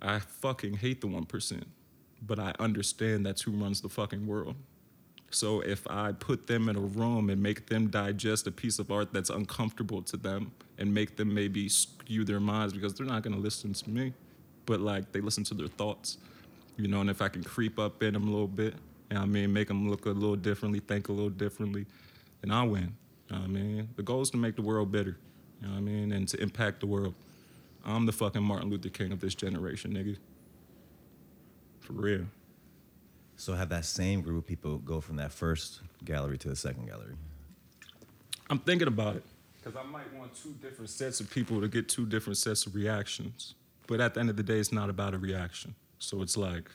[0.02, 1.64] I fucking hate the 1%,
[2.26, 4.56] but I understand that's who runs the fucking world.
[5.30, 8.92] So if I put them in a room and make them digest a piece of
[8.92, 13.24] art that's uncomfortable to them and make them maybe skew their minds because they're not
[13.24, 14.14] going to listen to me,
[14.66, 16.18] but like they listen to their thoughts,
[16.78, 18.76] you know, and if I can creep up in them a little bit,
[19.10, 21.88] you know I mean, make them look a little differently, think a little differently,
[22.42, 22.96] then I win.
[23.30, 23.90] You know I mean?
[23.96, 25.18] The goal is to make the world better,
[25.62, 27.16] you know what I mean, and to impact the world.
[27.84, 30.18] I'm the fucking Martin Luther King of this generation, nigga.
[31.84, 32.26] For real.
[33.36, 36.88] So have that same group of people go from that first gallery to the second
[36.88, 37.16] gallery.
[38.50, 39.24] I'm thinking about it
[39.62, 42.74] because I might want two different sets of people to get two different sets of
[42.74, 43.56] reactions.
[43.86, 45.76] But at the end of the day, it's not about a reaction.
[46.00, 46.70] So it's like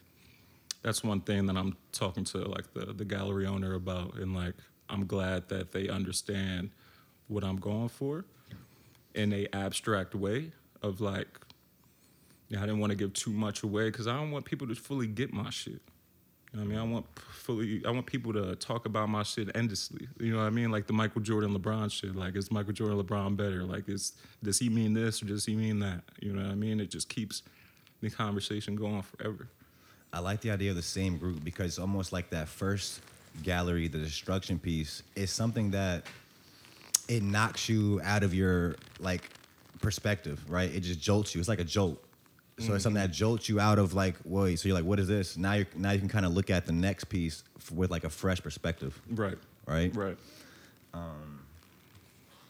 [0.82, 4.54] that's one thing that I'm talking to like the the gallery owner about, and like
[4.90, 6.70] I'm glad that they understand
[7.28, 8.26] what I'm going for
[9.14, 11.28] in a abstract way of like.
[12.48, 14.74] Yeah, I didn't want to give too much away because I don't want people to
[14.74, 15.80] fully get my shit.
[16.52, 16.78] You know what I mean?
[16.78, 17.82] I want fully.
[17.84, 20.08] I want people to talk about my shit endlessly.
[20.18, 20.70] You know what I mean?
[20.70, 22.16] Like the Michael Jordan, LeBron shit.
[22.16, 23.64] Like is Michael Jordan, LeBron better?
[23.64, 26.02] Like is does he mean this or does he mean that?
[26.20, 26.80] You know what I mean?
[26.80, 27.42] It just keeps
[28.00, 29.48] the conversation going forever.
[30.12, 33.02] I like the idea of the same group because almost like that first
[33.42, 36.04] gallery, the destruction piece, is something that
[37.08, 39.28] it knocks you out of your like
[39.80, 40.74] perspective, right?
[40.74, 41.40] It just jolts you.
[41.40, 42.02] It's like a jolt.
[42.58, 44.58] So it's something that jolts you out of like, wait.
[44.58, 45.36] So you're like, what is this?
[45.36, 48.04] Now you now you can kind of look at the next piece f- with like
[48.04, 49.38] a fresh perspective, Right.
[49.66, 49.94] right?
[49.94, 50.16] Right.
[50.92, 51.40] Um.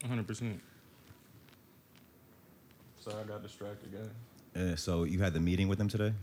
[0.07, 0.59] Hundred percent.
[3.01, 4.71] Sorry, I got distracted, again.
[4.73, 6.13] Uh, so you had the meeting with them today,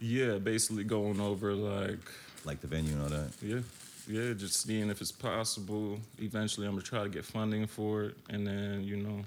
[0.00, 1.98] Yeah, basically going over like
[2.44, 3.30] like the venue and all that.
[3.42, 3.60] Yeah,
[4.08, 5.98] yeah, just seeing if it's possible.
[6.18, 9.24] Eventually, I'm gonna try to get funding for it, and then you know,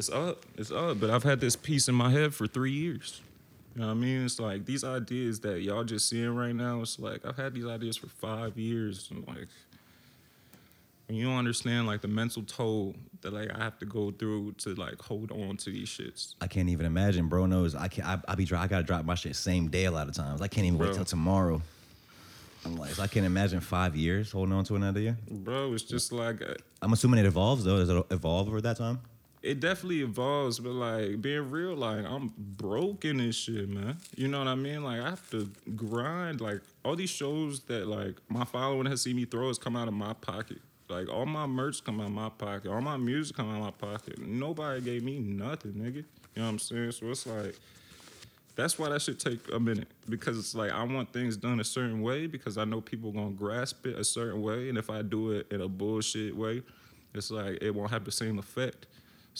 [0.00, 0.98] it's up, it's up.
[0.98, 3.20] But I've had this piece in my head for three years.
[3.74, 4.24] You know what I mean?
[4.24, 6.80] It's like these ideas that y'all just seeing right now.
[6.80, 9.48] It's like I've had these ideas for five years, and like,
[11.10, 14.74] you don't understand like the mental toll that like I have to go through to
[14.74, 16.34] like hold on to these shits.
[16.40, 17.28] I can't even imagine.
[17.28, 18.62] Bro knows I can not I, I be dry.
[18.62, 20.40] I gotta drop my shit same day a lot of times.
[20.40, 20.94] I can't even wait Bro.
[20.94, 21.60] till tomorrow.
[22.64, 25.16] I'm like, I can't imagine five years holding on to an idea.
[25.30, 27.76] Bro, it's just like uh, I'm assuming it evolves though.
[27.76, 29.00] Does it evolve over that time?
[29.42, 33.96] It definitely evolves, but like being real, like I'm broken and shit, man.
[34.16, 34.84] You know what I mean?
[34.84, 36.40] Like I have to grind.
[36.40, 39.88] Like all these shows that like my following has seen me throw has come out
[39.88, 40.58] of my pocket.
[40.88, 42.70] Like all my merch come out of my pocket.
[42.70, 44.18] All my music come out of my pocket.
[44.18, 45.96] Nobody gave me nothing, nigga.
[45.96, 46.04] You
[46.36, 46.92] know what I'm saying?
[46.92, 47.56] So it's like
[48.56, 51.64] that's why that should take a minute because it's like I want things done a
[51.64, 55.00] certain way because I know people gonna grasp it a certain way, and if I
[55.00, 56.62] do it in a bullshit way,
[57.14, 58.86] it's like it won't have the same effect.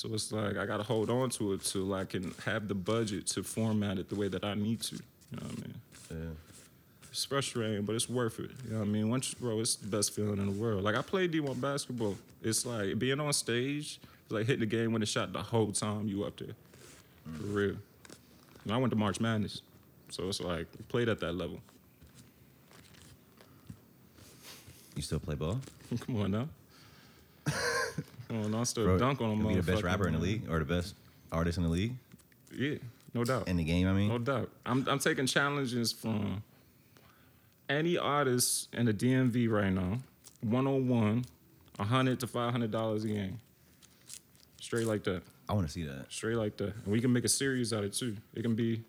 [0.01, 3.27] So it's like I gotta hold on to it till I can have the budget
[3.27, 4.95] to format it the way that I need to.
[4.95, 5.75] You know what I mean?
[6.11, 7.11] Yeah.
[7.11, 8.51] It's frustrating, but it's worth it.
[8.65, 9.11] You know what I mean?
[9.11, 10.85] Once, bro, it's the best feeling in the world.
[10.85, 12.17] Like I played D1 basketball.
[12.43, 15.71] It's like being on stage, it's like hitting the game when it's shot the whole
[15.71, 16.55] time you up there.
[17.37, 17.55] For mm.
[17.55, 17.77] real.
[18.65, 19.61] And I went to March Madness,
[20.09, 21.61] so it's like played at that level.
[24.97, 25.61] You still play ball?
[26.07, 26.49] Come on now.
[28.31, 30.21] Come on, now, I still Bro, dunk on you'll be the best rapper in the
[30.21, 30.95] league or the best
[31.33, 31.97] artist in the league
[32.57, 32.77] Yeah,
[33.13, 33.49] no doubt.
[33.49, 33.89] in the game.
[33.89, 34.49] I mean, No doubt.
[34.65, 36.45] I'm I'm taking challenges from
[37.69, 39.99] any artist in the DMV right now,
[40.43, 41.25] one on one,
[41.81, 43.41] a hundred to five hundred dollars a game.
[44.61, 45.23] Straight like that.
[45.49, 46.07] I want to see that.
[46.09, 46.73] Straight like that.
[46.77, 48.17] And we can make a series out of it too.
[48.35, 48.81] It can be,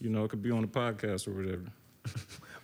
[0.00, 1.64] you know, it could be on a podcast or whatever.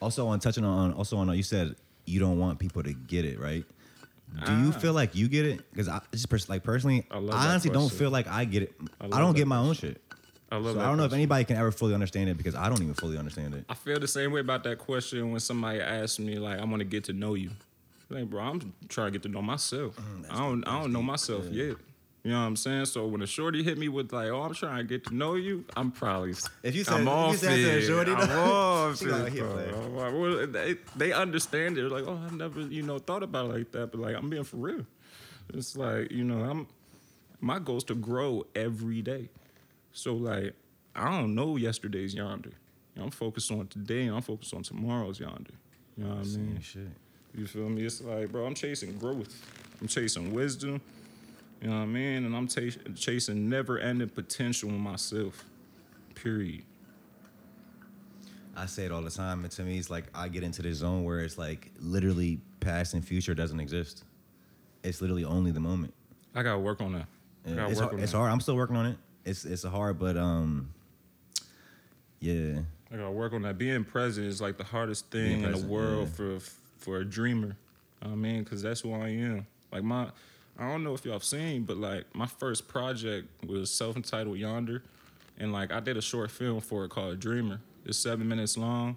[0.02, 1.74] Also, on touching on, also on, you said
[2.04, 3.64] you don't want people to get it, right?
[4.44, 4.78] Do you Ah.
[4.78, 5.60] feel like you get it?
[5.70, 7.98] Because I just pers- like personally, I I, love that honestly don't question.
[7.98, 8.74] feel like I get it.
[9.00, 10.00] I love don't that get my own shit.
[10.50, 11.20] I love So that I don't know if question.
[11.20, 13.64] anybody can ever fully understand it because I don't even fully understand it.
[13.68, 16.80] I feel the same way about that question when somebody asks me like, "I want
[16.80, 17.50] to get to know you."
[18.10, 19.96] Like, bro, I'm trying to get to know myself.
[19.96, 21.76] Mm, I don't, I don't know myself yet.
[22.26, 22.86] You know what I'm saying?
[22.86, 25.36] So when a shorty hit me with like, "Oh, I'm trying to get to know
[25.36, 26.34] you," I'm probably
[26.64, 29.06] If you said- I'm if you said shorty, I'm though, off it,
[29.38, 29.88] bro.
[29.94, 31.82] like, well, they, they understand it.
[31.82, 34.28] They're like, "Oh, I never, you know, thought about it like that." But like, I'm
[34.28, 34.84] being for real.
[35.54, 36.66] It's like, you know, I'm
[37.40, 39.28] my goal is to grow every day.
[39.92, 40.54] So like,
[40.96, 42.50] I don't know yesterday's yonder.
[42.96, 45.52] You know, I'm focused on today, and I'm focused on tomorrow's yonder.
[45.96, 46.58] You know what I mean?
[46.60, 46.88] Shit.
[47.36, 47.84] You feel me?
[47.84, 49.32] It's like, bro, I'm chasing growth.
[49.80, 50.80] I'm chasing wisdom.
[51.66, 52.24] You know what I mean?
[52.24, 55.44] And I'm ta- chasing never-ending potential in myself.
[56.14, 56.62] Period.
[58.56, 60.76] I say it all the time, and to me, it's like I get into this
[60.76, 64.04] zone where it's like literally past and future doesn't exist.
[64.84, 65.92] It's literally only the moment.
[66.36, 67.06] I gotta work on that.
[67.44, 68.30] Yeah, it's hard, it's hard.
[68.30, 68.96] I'm still working on it.
[69.24, 70.72] It's it's hard, but um,
[72.20, 72.60] yeah,
[72.92, 73.58] I gotta work on that.
[73.58, 76.14] Being present is like the hardest thing in the world yeah.
[76.14, 76.38] for
[76.78, 77.56] for a dreamer.
[78.00, 79.48] I mean, because that's who I am.
[79.72, 80.10] Like my,
[80.58, 84.82] I don't know if y'all have seen, but like my first project was self-entitled Yonder,
[85.38, 87.60] and like I did a short film for it called Dreamer.
[87.84, 88.96] It's seven minutes long,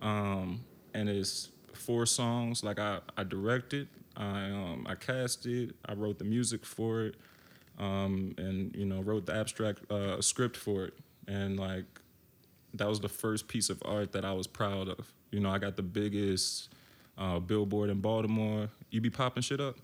[0.00, 0.60] um,
[0.94, 2.62] and it's four songs.
[2.62, 7.16] Like I, I directed, I, um, I casted, I wrote the music for it,
[7.78, 10.94] um, and you know wrote the abstract uh, script for it,
[11.26, 11.84] and like
[12.74, 15.12] that was the first piece of art that I was proud of.
[15.32, 16.68] You know, I got the biggest
[17.18, 18.68] uh, billboard in Baltimore.
[18.90, 19.76] You be popping shit up?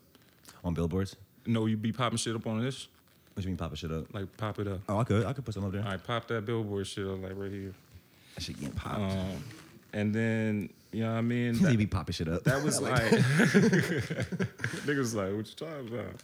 [0.64, 1.16] On billboards?
[1.46, 2.88] No, you be popping shit up on this?
[3.34, 4.12] What you mean popping shit up?
[4.12, 4.80] Like pop it up.
[4.88, 5.24] Oh, I could.
[5.24, 5.82] I could put some up there.
[5.82, 7.72] All right, pop that billboard shit up like right here.
[8.34, 9.00] That shit getting popped.
[9.00, 9.44] Um,
[9.92, 11.54] and then you know what I mean.
[11.54, 12.44] you That, be popping shit up.
[12.44, 13.02] that was I like,
[14.84, 16.22] niggas like, what you talking about?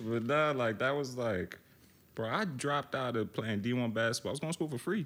[0.00, 1.58] But nah, like that was like,
[2.14, 4.30] bro, I dropped out of playing D1 basketball.
[4.30, 5.00] I was going to school for free.
[5.00, 5.04] You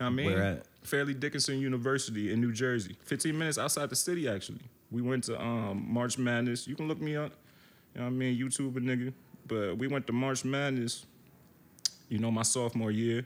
[0.00, 0.26] know what I mean?
[0.32, 0.66] Where at?
[0.82, 2.96] Fairleigh Dickinson University in New Jersey.
[3.04, 4.60] 15 minutes outside the city, actually.
[4.90, 6.66] We went to um, March Madness.
[6.68, 7.32] You can look me up.
[7.96, 8.38] You know what I mean?
[8.38, 9.14] YouTube a nigga.
[9.48, 11.06] But we went to March Madness,
[12.10, 13.24] you know, my sophomore year.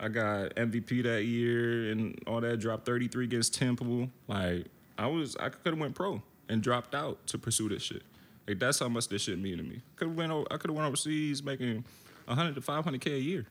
[0.00, 2.58] I got MVP that year and all that.
[2.58, 4.08] Dropped 33 against Temple.
[4.26, 8.04] Like, I was, I could have went pro and dropped out to pursue this shit.
[8.48, 9.82] Like, that's how much this shit mean to me.
[9.96, 11.84] Could have went, I could have went overseas making
[12.24, 13.46] 100 to 500k a year.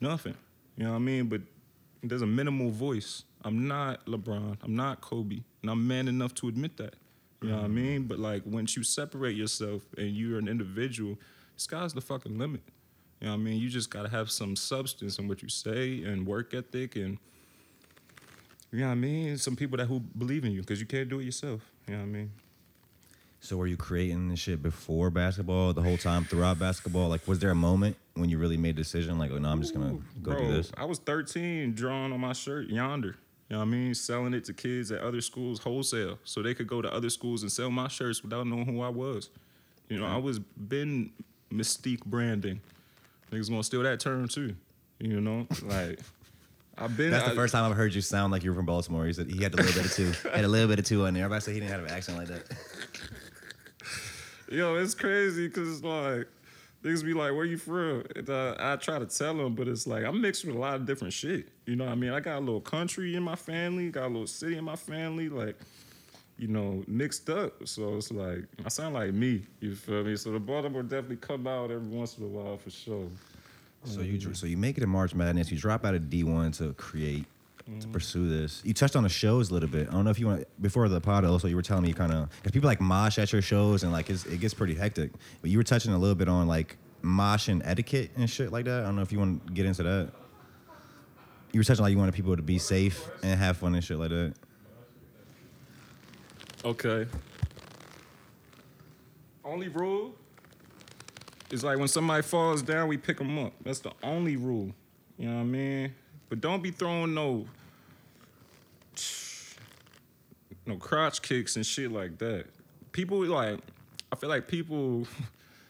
[0.00, 0.34] Nothing.
[0.78, 1.26] You know what I mean?
[1.26, 1.42] But
[2.02, 3.24] there's a minimal voice.
[3.44, 4.56] I'm not LeBron.
[4.62, 5.40] I'm not Kobe.
[5.60, 6.94] And I'm man enough to admit that.
[7.42, 7.74] You know what I mm-hmm.
[7.74, 8.02] mean?
[8.04, 11.18] But like once you separate yourself and you're an individual,
[11.56, 12.62] sky's the fucking limit.
[13.20, 13.60] You know what I mean?
[13.60, 17.18] You just gotta have some substance in what you say and work ethic and
[18.72, 19.36] you know what I mean?
[19.36, 21.60] Some people that who believe in you because you can't do it yourself.
[21.86, 22.30] You know what I mean?
[23.40, 27.08] So were you creating this shit before basketball, the whole time throughout basketball?
[27.08, 29.62] Like, was there a moment when you really made a decision, like, oh no, I'm
[29.62, 30.70] just gonna go bro, do this?
[30.76, 33.16] I was 13 drawing on my shirt yonder.
[33.50, 33.94] You know what I mean?
[33.96, 37.42] Selling it to kids at other schools wholesale so they could go to other schools
[37.42, 39.28] and sell my shirts without knowing who I was.
[39.88, 41.10] You know, I was been
[41.52, 42.60] mystique branding.
[43.32, 44.54] Niggas gonna steal that term too.
[45.00, 45.98] You know, like
[46.78, 47.10] I've been.
[47.10, 49.04] That's the I- first time I've heard you sound like you were from Baltimore.
[49.04, 51.04] He said he had a little bit of two, had a little bit of two
[51.06, 51.24] on there.
[51.24, 52.44] Everybody said he didn't have an accent like that.
[54.48, 56.28] Yo, it's crazy because like
[56.82, 59.86] niggas be like, "Where you from?" And, uh, I try to tell them, but it's
[59.86, 61.48] like I'm mixed with a lot of different shit.
[61.66, 62.10] You know what I mean?
[62.10, 65.28] I got a little country in my family, got a little city in my family,
[65.28, 65.56] like
[66.38, 67.68] you know, mixed up.
[67.68, 69.42] So it's like I sound like me.
[69.60, 70.16] You feel me?
[70.16, 73.08] So the Baltimore definitely come out every once in a while for sure.
[73.84, 75.50] So you so you make it in March Madness.
[75.50, 77.26] You drop out of D one to create
[77.78, 77.92] to mm.
[77.92, 78.62] pursue this.
[78.64, 79.88] You touched on the shows a little bit.
[79.88, 81.24] I don't know if you want before the pod.
[81.24, 83.82] Also, you were telling me you kind of because people like mosh at your shows
[83.82, 85.12] and like it's, it gets pretty hectic.
[85.40, 88.64] But you were touching a little bit on like mosh and etiquette and shit like
[88.64, 88.80] that.
[88.80, 90.10] I don't know if you want to get into that.
[91.52, 93.98] You were touching like you wanted people to be safe and have fun and shit
[93.98, 94.34] like that.
[96.64, 97.06] Okay.
[99.44, 100.14] Only rule
[101.50, 103.52] is like when somebody falls down, we pick them up.
[103.64, 104.72] That's the only rule.
[105.18, 105.94] You know what I mean?
[106.28, 107.46] But don't be throwing no
[110.70, 112.46] no crotch kicks and shit like that.
[112.92, 113.58] People like
[114.12, 115.06] I feel like people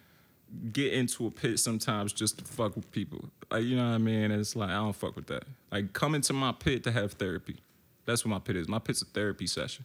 [0.73, 3.25] get into a pit sometimes just to fuck with people.
[3.51, 4.31] Like you know what I mean?
[4.31, 5.45] And It's like I don't fuck with that.
[5.73, 7.57] Like come into my pit to have therapy.
[8.05, 8.69] That's what my pit is.
[8.69, 9.85] My pit's a therapy session.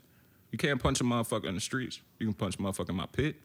[0.51, 2.01] You can't punch a motherfucker in the streets.
[2.19, 3.35] You can punch a motherfucker in my pit.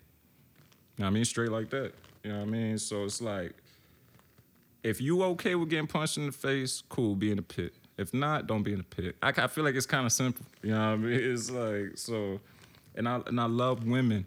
[0.97, 1.25] You know what I mean?
[1.25, 1.93] Straight like that.
[2.23, 2.79] You know what I mean?
[2.79, 3.55] So it's like,
[4.83, 7.75] if you okay with getting punched in the face, cool, be in the pit.
[8.01, 9.15] If not, don't be in the pit.
[9.23, 10.47] I, I feel like it's kind of simple.
[10.63, 11.33] You know what I mean?
[11.33, 12.41] It's like so,
[12.97, 14.27] and I and I love women,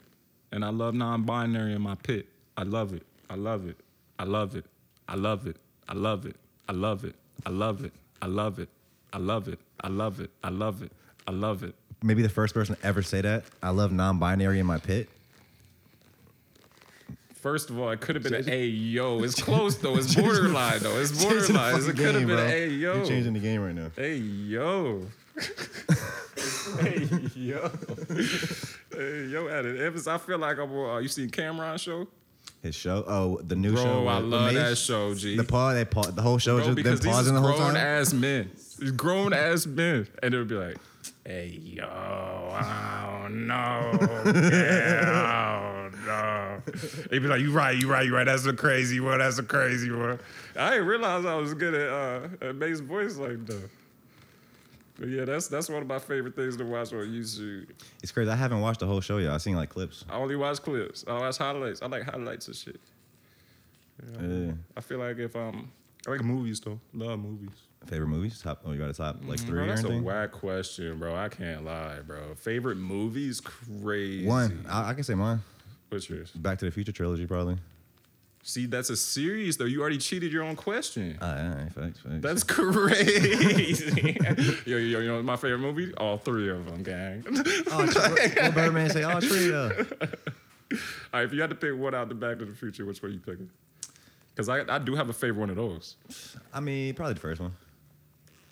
[0.51, 2.27] and I love non-binary in my pit.
[2.55, 3.03] I love it.
[3.31, 3.77] I love it.
[4.19, 4.65] I love it.
[5.07, 5.55] I love it.
[5.87, 6.35] I love it.
[6.67, 7.15] I love it.
[7.47, 7.91] I love it.
[8.21, 8.69] I love it.
[9.11, 9.59] I love it.
[9.81, 10.29] I love it.
[10.43, 10.91] I love it.
[11.27, 11.73] I love it.
[12.03, 13.43] Maybe the first person to ever say that.
[13.63, 15.09] I love non-binary in my pit.
[17.43, 19.19] First of all, it could have been an A yo.
[19.23, 19.97] It's close though.
[19.97, 20.97] It's borderline though.
[20.97, 21.75] It's borderline.
[21.75, 22.95] It could have been an A yo.
[22.95, 23.91] You're changing the game right now.
[23.97, 25.05] Hey yo.
[26.79, 27.69] hey yo.
[28.93, 29.81] hey yo at it.
[29.81, 32.07] Evans, I feel like I'm uh, you seen Cam'ron show?
[32.61, 33.03] His show.
[33.05, 34.07] Oh, the new Bro, show.
[34.07, 35.35] I with love that show, G.
[35.35, 35.75] The pause.
[35.75, 36.15] They pause.
[36.15, 38.51] The whole show Bro, just because them pausing the whole grown ass men.
[38.95, 40.07] Grown ass men.
[40.21, 40.77] And they'll be like,
[41.25, 43.91] hey yo, I don't know.
[44.33, 46.61] Yeah, I don't know.
[47.09, 48.25] They'd be like, you right, you right, you right.
[48.25, 49.19] That's a crazy one.
[49.19, 50.19] That's a crazy one.
[50.55, 53.69] I didn't realize I was good at uh at Mase voice like that.
[54.99, 57.67] But yeah, that's that's one of my favorite things to watch on YouTube.
[58.01, 58.29] It's crazy.
[58.29, 59.31] I haven't watched the whole show yet.
[59.31, 60.05] I've seen like clips.
[60.09, 61.03] I only watch clips.
[61.07, 61.81] I watch highlights.
[61.81, 62.79] I like highlights and shit.
[64.21, 64.51] Yeah.
[64.77, 65.71] I feel like if um
[66.07, 66.79] I like movies though.
[66.93, 67.49] Love movies.
[67.85, 68.41] Favorite movies?
[68.41, 68.61] Top?
[68.65, 70.03] Oh, you got a top like three Bro, or that's a anything?
[70.05, 71.15] whack question, bro.
[71.15, 72.33] I can't lie, bro.
[72.35, 73.41] Favorite movies?
[73.41, 74.25] Crazy.
[74.25, 74.65] One.
[74.69, 75.41] I, I can say mine.
[75.93, 76.31] What's yours?
[76.31, 77.57] Back to the Future trilogy, probably.
[78.45, 79.63] See, that's a series though.
[79.65, 81.17] You already cheated your own question.
[81.21, 82.15] Ah, yeah, facts, facts.
[82.19, 84.17] That's crazy.
[84.65, 85.93] yo, yo, you know my favorite movie?
[85.95, 87.23] All three of them, gang.
[87.71, 87.95] oh, what,
[88.41, 89.03] what Birdman say?
[89.05, 89.71] Oh, tree though.
[90.71, 90.77] All
[91.13, 93.11] right, if you had to pick one out the Back to the Future, which one
[93.11, 93.49] are you picking?
[94.35, 95.95] Because I, I do have a favorite one of those.
[96.51, 97.53] I mean, probably the first one.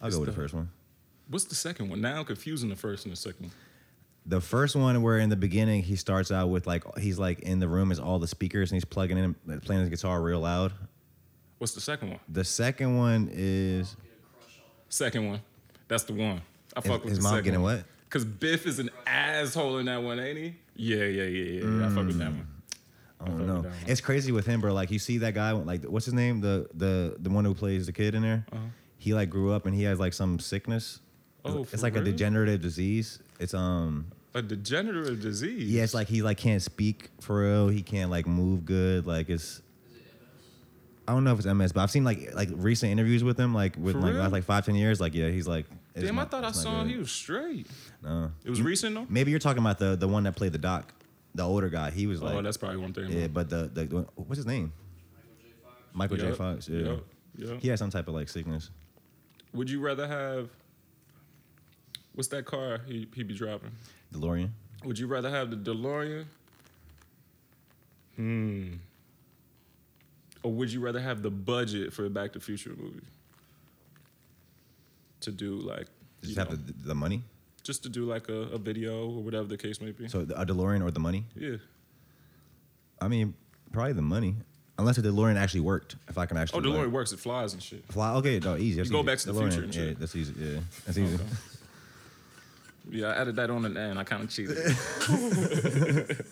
[0.01, 0.69] I'll It's go with the the- first one.
[1.27, 1.99] What's the second one?
[2.01, 3.47] Now I'm confusing the first and the second.
[3.47, 3.51] one.
[4.25, 7.59] The first one, where in the beginning he starts out with like he's like in
[7.59, 10.73] the room is all the speakers and he's plugging in, playing his guitar real loud.
[11.57, 12.19] What's the second one?
[12.29, 13.95] The second one is
[14.89, 15.39] Second one.
[15.87, 16.41] That's the one.
[16.75, 17.77] I is, fuck with his the mom second getting one.
[17.77, 17.85] what?
[18.09, 20.55] Cause Biff is an asshole in that one, ain't he?
[20.75, 21.85] Yeah, yeah, yeah, yeah.
[21.85, 22.47] I fuck with that one.
[23.21, 23.71] I don't know.
[23.87, 24.73] It's crazy with him, bro.
[24.73, 26.41] Like you see that guy, like what's his name?
[26.41, 28.45] The the the one who plays the kid in there.
[28.51, 28.61] Uh-huh.
[28.97, 30.99] He like grew up and he has like some sickness.
[31.45, 33.19] Oh, it's like a degenerative disease.
[33.41, 35.69] It's um A degenerative disease.
[35.69, 37.67] yeah, it's like he like can't speak for real.
[37.67, 39.05] He can't like move good.
[39.07, 39.61] Like it's.
[41.07, 43.53] I don't know if it's MS, but I've seen like like recent interviews with him,
[43.53, 44.21] like with For like real?
[44.21, 45.01] last like five ten years.
[45.01, 45.65] Like yeah, he's like.
[45.95, 46.87] it's Damn, I not- thought I it's not saw him.
[46.87, 46.93] good.
[46.93, 47.67] He was straight.
[48.03, 48.31] No.
[48.45, 49.07] It was recent though.
[49.09, 50.93] Maybe you're talking about the the one that played the doc,
[51.35, 51.89] the older guy.
[51.91, 52.35] He was like.
[52.35, 53.11] oh, that's probably one thing.
[53.11, 53.85] Yeah, but the, the
[54.15, 54.71] what's his name?
[55.93, 56.31] Michael J.
[56.31, 56.69] Fox.
[56.69, 56.97] Yeah,
[57.35, 57.59] yup.
[57.59, 58.69] he had some type of like sickness.
[59.53, 60.49] Would you rather have?
[62.13, 63.71] What's that car he he be driving?
[64.13, 64.49] DeLorean.
[64.83, 66.25] Would you rather have the DeLorean?
[68.15, 68.73] Hmm.
[70.43, 73.01] Or would you rather have the budget for a Back to the Future movie?
[75.21, 75.87] To do like,
[76.21, 77.21] Just you have know, the, the money.
[77.63, 80.07] just to do like a, a video or whatever the case may be.
[80.07, 81.25] So a DeLorean or the money.
[81.35, 81.57] yeah.
[82.99, 83.33] I mean,
[83.71, 84.35] probably the money,
[84.77, 85.95] unless the DeLorean actually worked.
[86.07, 86.67] If I can actually.
[86.67, 86.71] Oh.
[86.71, 87.11] DeLorean like, works.
[87.11, 87.85] It flies and shit.
[87.91, 88.13] Fly.
[88.15, 88.77] Okay, no, easy.
[88.77, 89.05] That's You go easy.
[89.05, 90.33] back to the DeLorean, future and Yeah, that's easy.
[90.39, 91.15] Yeah, that's easy.
[91.15, 91.23] Okay.
[92.89, 93.99] Yeah, I added that on at the end.
[93.99, 94.57] I kind of cheated.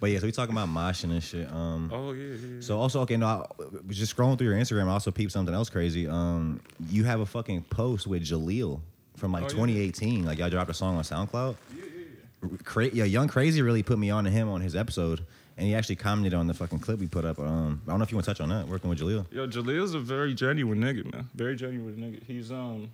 [0.00, 1.48] But yeah, so we talking about moshing and shit.
[1.52, 2.36] Um, oh yeah, yeah.
[2.54, 2.60] yeah.
[2.60, 3.46] So also, okay, no, I
[3.86, 4.86] was just scrolling through your Instagram.
[4.88, 6.08] I also peeped something else crazy.
[6.08, 8.80] Um, you have a fucking post with Jaleel
[9.16, 9.52] from like Oh, yeah.
[9.52, 10.24] 2018.
[10.24, 11.56] Like y'all dropped a song on SoundCloud.
[11.76, 12.48] Yeah.
[12.64, 15.24] Cra- yeah, Young Crazy really put me on to him on his episode,
[15.56, 17.38] and he actually commented on the fucking clip we put up.
[17.38, 18.66] Um, I don't know if you want to touch on that.
[18.66, 19.26] Working with Jaleel.
[19.32, 21.28] Yo, Jaleel's a very genuine nigga, man.
[21.36, 22.24] Very genuine nigga.
[22.26, 22.90] He's um.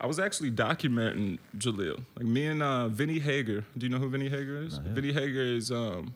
[0.00, 2.02] I was actually documenting Jaleel.
[2.16, 3.64] Like me and uh, Vinnie Hager.
[3.76, 4.78] Do you know who Vinnie Hager is?
[4.78, 6.14] Vinnie Hager is um.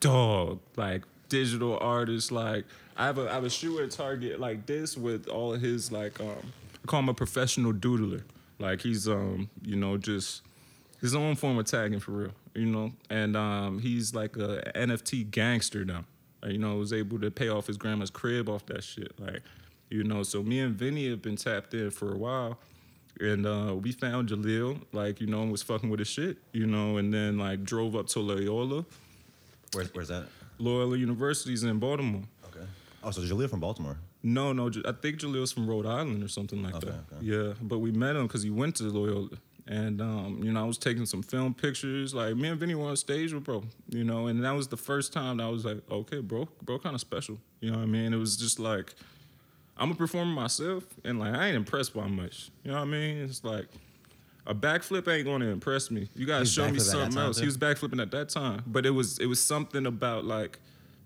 [0.00, 2.32] Dog, like digital artist.
[2.32, 2.64] Like
[2.96, 5.92] I have a I have a shoe at Target like this with all of his
[5.92, 6.52] like um.
[6.82, 8.22] I call him a professional doodler.
[8.58, 10.42] Like he's um you know just
[11.00, 12.92] his own form of tagging for real, you know.
[13.10, 16.04] And um, he's like a NFT gangster now.
[16.44, 19.12] You know, was able to pay off his grandma's crib off that shit.
[19.18, 19.42] Like,
[19.90, 22.58] you know, so me and Vinnie have been tapped in for a while.
[23.18, 26.66] And uh, we found Jaleel, like, you know, and was fucking with his shit, you
[26.66, 28.84] know, and then like drove up to Loyola.
[29.72, 30.26] Where's where's that?
[30.58, 32.24] Loyola University's in Baltimore.
[32.48, 32.66] Okay.
[33.02, 33.96] Oh, so Jaleel from Baltimore.
[34.22, 37.16] No, no, I think Jaleel's from Rhode Island or something like Okay, that.
[37.16, 37.24] okay.
[37.24, 39.28] Yeah, but we met him because he went to Loyola.
[39.68, 42.14] And, um, you know, I was taking some film pictures.
[42.14, 44.76] Like, me and Vinnie were on stage with bro, you know, and that was the
[44.76, 47.38] first time that I was like, okay, bro, bro kind of special.
[47.60, 48.12] You know what I mean?
[48.12, 48.94] It was just like,
[49.78, 52.50] I'm a performer myself, and, like, I ain't impressed by much.
[52.62, 53.18] You know what I mean?
[53.18, 53.66] It's like,
[54.46, 56.08] a backflip ain't going to impress me.
[56.14, 57.36] You gotta show me something else.
[57.36, 57.42] too?
[57.42, 60.60] He was backflipping at that time, but it was it was something about like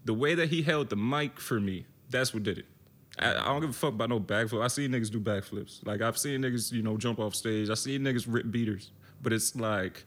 [0.04, 1.86] the way that he held the mic for me.
[2.10, 2.66] That's what did it.
[3.18, 4.62] I, I don't give a fuck about no backflip.
[4.62, 5.86] I see niggas do backflips.
[5.86, 7.70] Like I've seen niggas, you know, jump off stage.
[7.70, 8.90] I see niggas rip beaters.
[9.22, 10.04] But it's like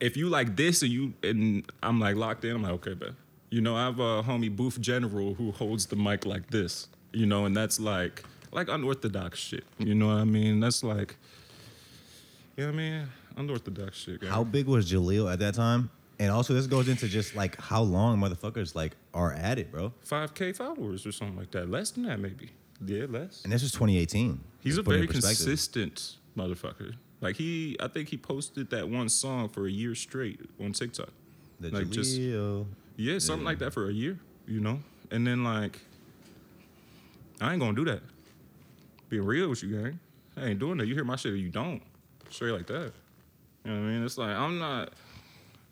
[0.00, 3.10] if you like this and you and I'm like locked in, I'm like, okay, bet.
[3.50, 6.88] You know, I have a homie Booth General who holds the mic like this.
[7.12, 9.64] You know, and that's like like unorthodox shit.
[9.78, 10.60] You know what I mean?
[10.60, 11.16] That's like
[12.56, 13.08] you know what I mean?
[13.36, 14.20] Unorthodox shit.
[14.20, 14.26] guy.
[14.28, 15.90] How big was Jaleel at that time?
[16.18, 19.92] And also, this goes into just like how long motherfuckers like are at it, bro.
[20.04, 21.70] 5K followers or something like that.
[21.70, 22.50] Less than that, maybe.
[22.84, 23.42] Yeah, less.
[23.44, 24.40] And this was 2018.
[24.60, 26.94] He's a put it in very consistent motherfucker.
[27.20, 31.10] Like he, I think he posted that one song for a year straight on TikTok.
[31.60, 32.66] The like, just- Jaleel.
[32.96, 34.80] Yeah, something like that for a year, you know.
[35.12, 35.80] And then like,
[37.40, 38.02] I ain't gonna do that.
[39.08, 40.00] Being real with you, gang.
[40.36, 40.86] I ain't doing that.
[40.86, 41.82] You hear my shit or you don't.
[42.30, 42.92] Straight like that.
[43.64, 44.04] You know what I mean?
[44.04, 44.92] It's like I'm not.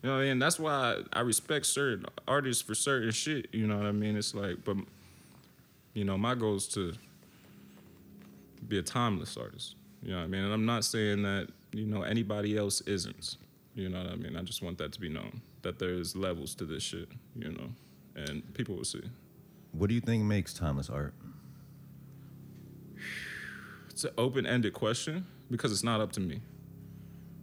[0.01, 0.39] You know what I mean?
[0.39, 3.47] That's why I respect certain artists for certain shit.
[3.51, 4.15] You know what I mean?
[4.15, 4.77] It's like, but
[5.93, 6.93] you know, my goal is to
[8.67, 9.75] be a timeless artist.
[10.03, 10.43] You know what I mean?
[10.43, 13.37] And I'm not saying that you know anybody else isn't.
[13.75, 14.35] You know what I mean?
[14.35, 17.09] I just want that to be known that there's levels to this shit.
[17.35, 17.69] You know,
[18.15, 19.03] and people will see.
[19.71, 21.13] What do you think makes timeless art?
[23.97, 26.39] It's an open-ended question because it's not up to me.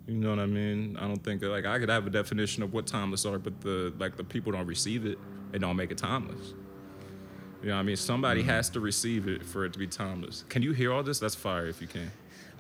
[0.07, 0.97] You know what I mean?
[0.97, 3.93] I don't think like I could have a definition of what timeless are, but the
[3.99, 5.19] like the people don't receive it,
[5.53, 6.55] it don't make it timeless.
[7.61, 7.97] You know what I mean?
[7.97, 8.51] Somebody Mm-hmm.
[8.51, 10.45] has to receive it for it to be timeless.
[10.49, 11.19] Can you hear all this?
[11.19, 12.13] That's fire if you can.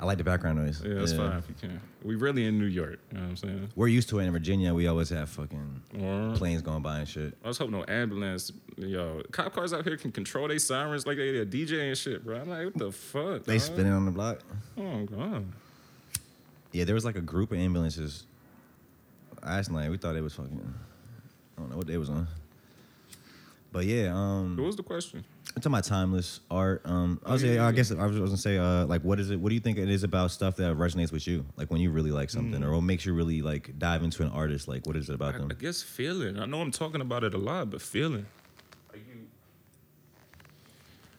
[0.04, 0.82] I like the background noise.
[0.84, 1.80] Yeah, that's fire if you can.
[2.02, 2.98] We really in New York.
[3.10, 3.68] You know what I'm saying?
[3.74, 4.74] We're used to it in Virginia.
[4.74, 7.34] We always have fucking Or- planes going by and shit.
[7.42, 11.16] I was hoping no ambulance, yo, cop cars out here can control their sirens like
[11.16, 12.38] they a DJ and shit, bro.
[12.38, 13.44] I'm like, what the fuck?
[13.44, 13.62] They dog?
[13.62, 14.40] spinning on the block.
[14.76, 15.46] Oh god.
[16.72, 18.26] Yeah, there was like a group of ambulances.
[19.42, 20.74] Last night we thought it was fucking.
[21.56, 22.28] I don't know what they was on.
[23.72, 25.24] But yeah, um, What was the question?
[25.56, 26.82] I'm talking about timeless art.
[26.84, 29.38] Um, I was, yeah, I guess I was gonna say, uh, like, what is it?
[29.38, 31.46] What do you think it is about stuff that resonates with you?
[31.56, 32.64] Like when you really like something, Mm.
[32.64, 34.66] or what makes you really like dive into an artist?
[34.66, 35.48] Like, what is it about I, them?
[35.52, 36.40] I guess feeling.
[36.40, 38.26] I know I'm talking about it a lot, but feeling.
[38.92, 39.20] Like you.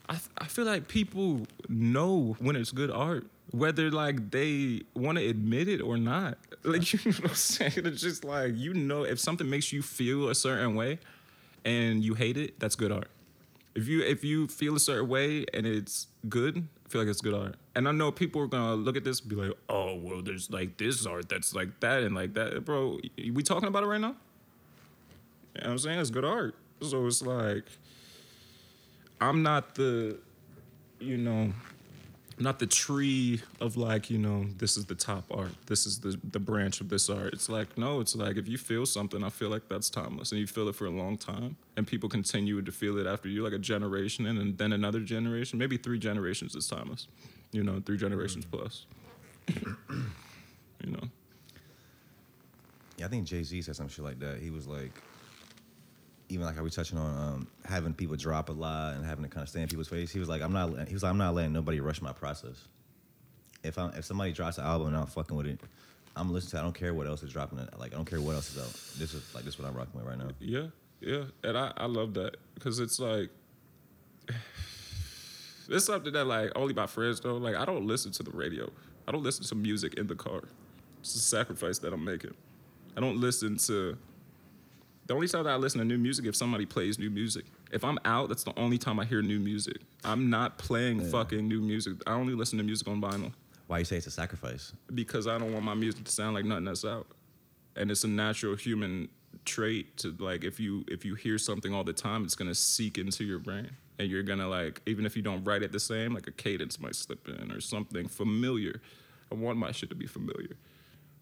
[0.08, 5.26] I I feel like people know when it's good art, whether like they want to
[5.26, 6.36] admit it or not.
[6.62, 7.72] Like you know what I'm saying?
[7.76, 10.98] It's just like you know if something makes you feel a certain way,
[11.64, 13.08] and you hate it, that's good art.
[13.76, 17.20] If you if you feel a certain way and it's good, I feel like it's
[17.20, 17.56] good art.
[17.74, 20.50] And I know people are gonna look at this and be like, oh well, there's
[20.50, 22.98] like this art that's like that and like that, bro.
[23.18, 24.16] We talking about it right now?
[25.54, 25.98] You know what I'm saying?
[25.98, 26.54] It's good art.
[26.80, 27.64] So it's like
[29.20, 30.18] I'm not the,
[30.98, 31.52] you know,
[32.38, 35.52] not the tree of like, you know, this is the top art.
[35.66, 37.32] This is the the branch of this art.
[37.32, 40.32] It's like, no, it's like if you feel something, I feel like that's timeless.
[40.32, 41.56] And you feel it for a long time.
[41.76, 45.00] And people continue to feel it after you, like a generation and then- then another
[45.00, 45.58] generation.
[45.58, 47.08] Maybe three generations is timeless.
[47.52, 48.50] You know, three generations mm.
[48.50, 48.86] plus.
[50.84, 51.08] you know.
[52.98, 54.38] Yeah, I think Jay Z said some shit like that.
[54.40, 54.92] He was like,
[56.28, 59.30] even like how we touching on um, having people drop a lot and having to
[59.30, 60.10] kind of stay in people's face.
[60.10, 60.88] He was like, I'm not.
[60.88, 62.68] He was like, I'm not letting nobody rush my process.
[63.62, 65.60] If I if somebody drops an album and I'm fucking with it,
[66.16, 66.56] I'm listening to.
[66.56, 66.60] it.
[66.60, 67.58] I don't care what else is dropping.
[67.58, 67.78] It.
[67.78, 68.72] Like I don't care what else is out.
[68.98, 70.30] This is like this is what I'm rocking with right now.
[70.40, 70.66] Yeah,
[71.00, 73.30] yeah, and I, I love that because it's like
[75.68, 77.36] it's something that like only my friends know.
[77.36, 78.70] Like I don't listen to the radio.
[79.06, 80.42] I don't listen to music in the car.
[81.00, 82.34] It's a sacrifice that I'm making.
[82.96, 83.96] I don't listen to.
[85.06, 87.44] The only time that I listen to new music if somebody plays new music.
[87.70, 89.78] If I'm out, that's the only time I hear new music.
[90.04, 91.10] I'm not playing Yeah.
[91.10, 91.94] fucking new music.
[92.06, 93.32] I only listen to music on vinyl
[93.68, 94.72] Why you say it's a sacrifice?
[94.94, 97.06] because I don't want my music to sound like nothing that's out.
[97.76, 99.08] And it's a natural human
[99.44, 102.98] trait to like if you if you hear something all the time, it's gonna seek
[102.98, 103.70] into your brain.
[103.98, 106.80] And you're gonna like, even if you don't write it the same, like a cadence
[106.80, 108.80] might slip in or something familiar.
[109.30, 110.56] I want my shit to be familiar.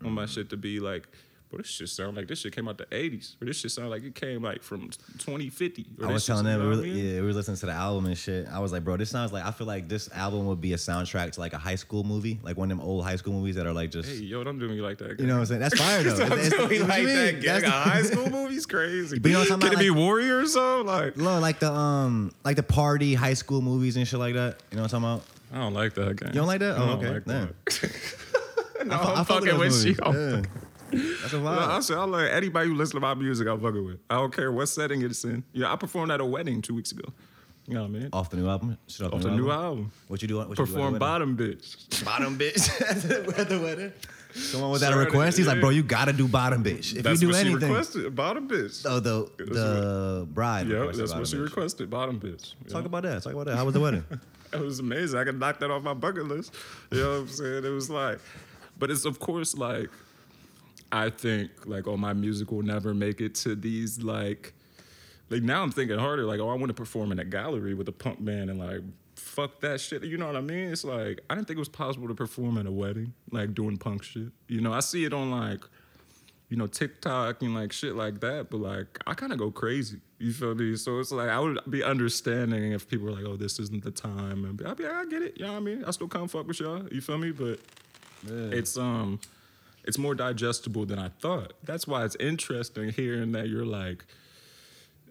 [0.01, 0.29] I want my mm.
[0.29, 1.09] shit to be like,
[1.55, 3.41] bro, this shit sound like this shit came out the 80s.
[3.41, 5.87] Or this shit sound like it came like from 2050.
[6.01, 8.17] Or I was telling them, we were, yeah, we were listening to the album and
[8.19, 8.47] shit.
[8.49, 10.77] I was like, bro, this sounds like I feel like this album would be a
[10.77, 13.57] soundtrack to like a high school movie, like one of them old high school movies
[13.57, 15.21] that are like just, Hey, yo, don't do me like that.
[15.21, 15.61] you know what I'm saying?
[15.61, 16.17] That's fire though.
[16.17, 17.41] Don't It's- do me like that.
[17.41, 17.61] Gang.
[17.61, 19.19] That's A high school movie's crazy.
[19.19, 20.87] But you know what I'm Can talking it be about, Warrior or something?
[20.87, 24.61] Like, No, like the um, like the party high school movies and shit like that.
[24.71, 25.25] You know what I'm talking about?
[25.53, 26.29] I don't like that game.
[26.31, 26.77] You don't like that?
[26.77, 27.11] I Oh, don't okay.
[27.11, 27.55] like that.
[28.87, 29.97] no, I fu- I I'm fuck with fucking with you.
[30.05, 30.43] Yeah.
[30.91, 33.49] That's a No, I said I like anybody who listens to my music.
[33.49, 33.99] I'm fucking with.
[34.11, 35.45] I don't care what setting it's in.
[35.53, 37.13] Yeah, I performed at a wedding two weeks ago.
[37.67, 38.09] You know what I mean?
[38.13, 38.77] Off the new album.
[38.89, 39.91] Shit Off the new album.
[40.09, 40.37] What you do?
[40.37, 42.05] What you Perform do bottom bitch.
[42.05, 42.69] bottom bitch
[43.39, 43.93] at the wedding.
[44.35, 45.39] Someone was that a request?
[45.39, 46.97] He's like, bro, you gotta do bottom bitch.
[46.97, 48.15] If That's you do what she anything, requested.
[48.15, 48.85] Bottom bitch.
[48.87, 50.67] oh the the bride.
[50.69, 51.45] yeah, that's what she bitch.
[51.45, 51.89] requested.
[51.89, 52.55] Bottom bitch.
[52.69, 52.87] Talk know?
[52.87, 53.23] about that.
[53.23, 53.57] Talk about that.
[53.57, 54.05] How was the wedding?
[54.53, 55.19] It was amazing.
[55.19, 56.55] I could knock that off my bucket list.
[56.93, 57.65] You know what I'm saying?
[57.65, 58.21] It was like,
[58.79, 59.91] but it's of course like,
[60.95, 64.55] I think like, oh, my music will never make it to these like,
[65.29, 66.25] like now I'm thinking harder.
[66.25, 68.81] Like, oh, I want to perform in a gallery with a punk band and like,
[69.17, 70.05] fuck that shit.
[70.05, 70.71] You know what I mean?
[70.71, 73.77] It's like I didn't think it was possible to perform at a wedding, like doing
[73.77, 74.29] punk shit.
[74.47, 75.65] You know, I see it on like
[76.51, 78.49] you know, TikTok and like shit like that.
[78.51, 80.01] But like, I kind of go crazy.
[80.19, 80.77] You feel me?
[80.77, 83.91] So it's like I would be understanding if people were like, "Oh, this isn't the
[83.91, 85.85] time," and I'd be like, "I get it." You know what I mean?
[85.85, 86.87] I still come fuck with y'all.
[86.93, 87.33] You feel me?
[87.33, 87.59] But
[88.27, 89.19] it's um,
[89.85, 91.53] it's more digestible than I thought.
[91.63, 94.05] That's why it's interesting hearing that you're like.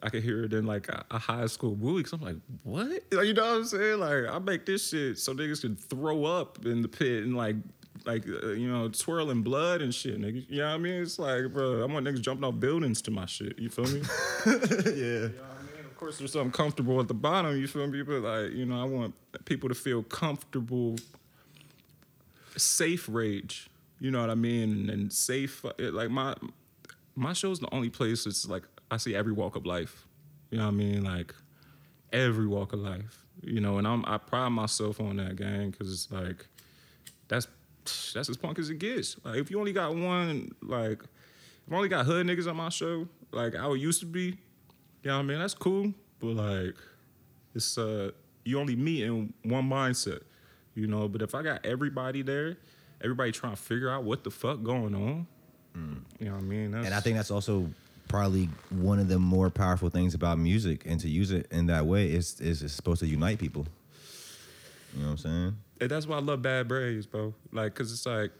[0.02, 2.04] I could hear it in like a, a high school movie.
[2.04, 2.88] Cause I'm like, what?
[3.14, 4.00] Like, you know what I'm saying?
[4.02, 7.56] Like, I make this shit so niggas can throw up in the pit and like,
[8.06, 10.46] like uh, you know, twirling blood and shit, niggas.
[10.50, 11.02] You know what I mean?
[11.02, 13.58] It's like, bro, I want niggas jumping off buildings to my shit.
[13.58, 14.02] You feel me?
[14.46, 14.54] yeah.
[14.54, 15.86] You know what I mean?
[15.86, 17.58] Of course, there's something comfortable at the bottom.
[17.58, 18.02] You feel me?
[18.02, 19.16] But like, you know, I want
[19.46, 20.98] people to feel comfortable,
[22.58, 23.70] safe rage.
[24.04, 24.90] You know what I mean?
[24.90, 26.36] And safe, it- like my
[27.16, 30.06] my show's the only place it's like I see every walk of life.
[30.52, 31.06] You know what I mean?
[31.06, 31.34] Like
[32.12, 35.94] every walk of life, you know, and I'm I pride myself on that gang because
[35.94, 36.48] it's like
[37.30, 37.48] that's
[38.14, 39.16] that's as punk as it gets.
[39.24, 41.02] Like if you only got one, like
[41.68, 44.36] if I only got hood niggas on my show, like I used to be, you
[45.06, 45.40] know what I mean?
[45.40, 46.76] That's cool, but like
[47.56, 48.12] it's uh
[48.46, 50.22] you only meet in one mindset,
[50.76, 51.08] you know.
[51.08, 52.58] But if I got everybody there,
[53.04, 55.28] everybody trying to figure out what the fuck going on,
[56.20, 56.72] you know what I mean?
[56.72, 57.68] That's, And I think that's also
[58.08, 61.86] probably one of the more powerful things about music, and to use it in that
[61.86, 63.66] way is is it's supposed to unite people.
[64.94, 65.58] You know what I'm saying?
[65.82, 67.34] And that's why I love Bad Brains, bro.
[67.52, 68.32] Like, cause it's like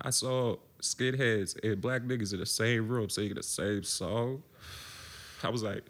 [0.00, 4.42] I saw skidheads and black niggas in the same room singing the same song.
[5.42, 5.82] I was like,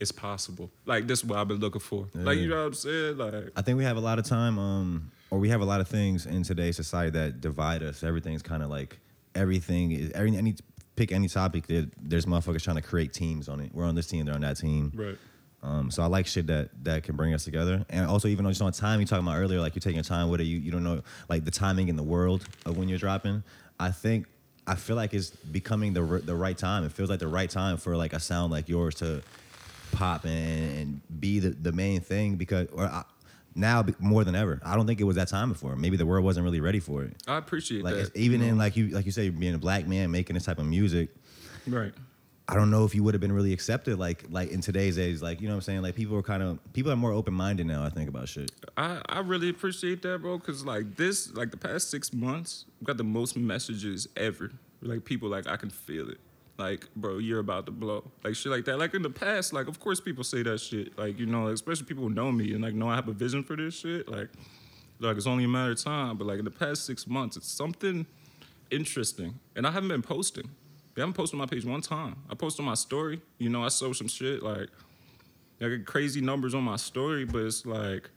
[0.00, 0.70] it's possible.
[0.86, 2.08] Like this is what I've been looking for.
[2.14, 3.18] Like you know what I'm saying?
[3.18, 5.80] Like I think we have a lot of time, um, or we have a lot
[5.80, 8.02] of things in today's society that divide us.
[8.02, 8.98] Everything's kind of like
[9.34, 10.56] everything is every any
[10.96, 11.66] pick any topic.
[11.66, 13.70] There, there's motherfuckers trying to create teams on it.
[13.72, 14.92] We're on this team, they're on that team.
[14.94, 15.18] right.
[15.62, 17.84] Um, so I like shit that that can bring us together.
[17.90, 20.04] And also, even though just on time, you talking about earlier, like you're taking your
[20.04, 20.44] time with it.
[20.44, 23.42] You you don't know like the timing in the world of when you're dropping.
[23.78, 24.26] I think
[24.66, 26.84] I feel like it's becoming the the right time.
[26.84, 29.22] It feels like the right time for like a sound like yours to
[29.92, 33.04] pop and, and be the, the main thing because or I,
[33.54, 34.60] now more than ever.
[34.64, 35.76] I don't think it was that time before.
[35.76, 37.16] Maybe the world wasn't really ready for it.
[37.26, 38.16] I appreciate Like that.
[38.16, 40.66] even in like you like you say being a black man making this type of
[40.66, 41.10] music.
[41.66, 41.92] right.
[42.48, 45.22] I don't know if you would have been really accepted like like in today's age.
[45.22, 45.82] Like you know what I'm saying.
[45.82, 47.84] Like people are kind of people are more open minded now.
[47.84, 48.50] I think about shit.
[48.76, 52.86] I, I really appreciate that, bro, because like this, like the past six months, we
[52.86, 54.50] got the most messages ever.
[54.82, 56.18] Like people like I can feel it.
[56.60, 58.10] Like, bro, you're about to blow.
[58.22, 58.78] Like shit like that.
[58.78, 60.96] Like in the past, like of course people say that shit.
[60.98, 63.42] Like, you know, especially people who know me and like know I have a vision
[63.42, 64.08] for this shit.
[64.08, 64.28] Like,
[64.98, 66.18] like it's only a matter of time.
[66.18, 68.06] But like in the past six months, it's something
[68.70, 69.40] interesting.
[69.56, 70.50] And I haven't been posting.
[70.96, 72.16] I haven't posted my page one time.
[72.28, 73.22] I posted on my story.
[73.38, 74.68] You know, I sold some shit like
[75.62, 78.10] I get crazy numbers on my story, but it's like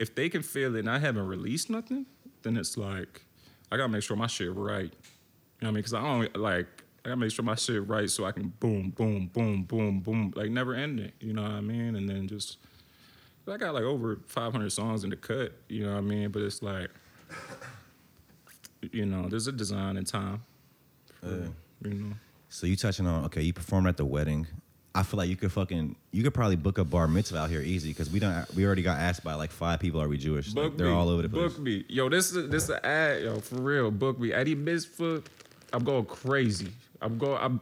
[0.00, 2.06] if they can feel it and I haven't released nothing,
[2.42, 3.24] then it's like
[3.70, 4.82] I gotta make sure my shit right.
[4.84, 4.92] You know
[5.60, 5.74] what I mean?
[5.74, 8.90] Because I don't like I gotta make sure my shit right so I can boom,
[8.90, 11.12] boom, boom, boom, boom, like never end it.
[11.20, 11.96] You know what I mean?
[11.96, 12.58] And then just
[13.46, 15.52] I got like over 500 songs in the cut.
[15.68, 16.30] You know what I mean?
[16.30, 16.90] But it's like
[18.92, 20.42] you know, there's a design and time.
[21.20, 21.46] For, Yeah.
[21.82, 22.14] You know.
[22.48, 24.46] So you touching on okay, you performed at the wedding.
[24.94, 27.60] I feel like you could fucking you could probably book a bar mitzvah out here
[27.60, 30.54] easy because we don't we already got asked by like five people are we Jewish?
[30.54, 30.92] Like, they're me.
[30.92, 31.52] all over the place.
[31.52, 31.84] Book me.
[31.88, 33.90] Yo, this is this is an ad, yo, for real.
[33.90, 34.32] Book me.
[34.32, 35.22] Eddie Mitzvah,
[35.72, 36.70] I'm going crazy.
[37.04, 37.60] I'm going I'm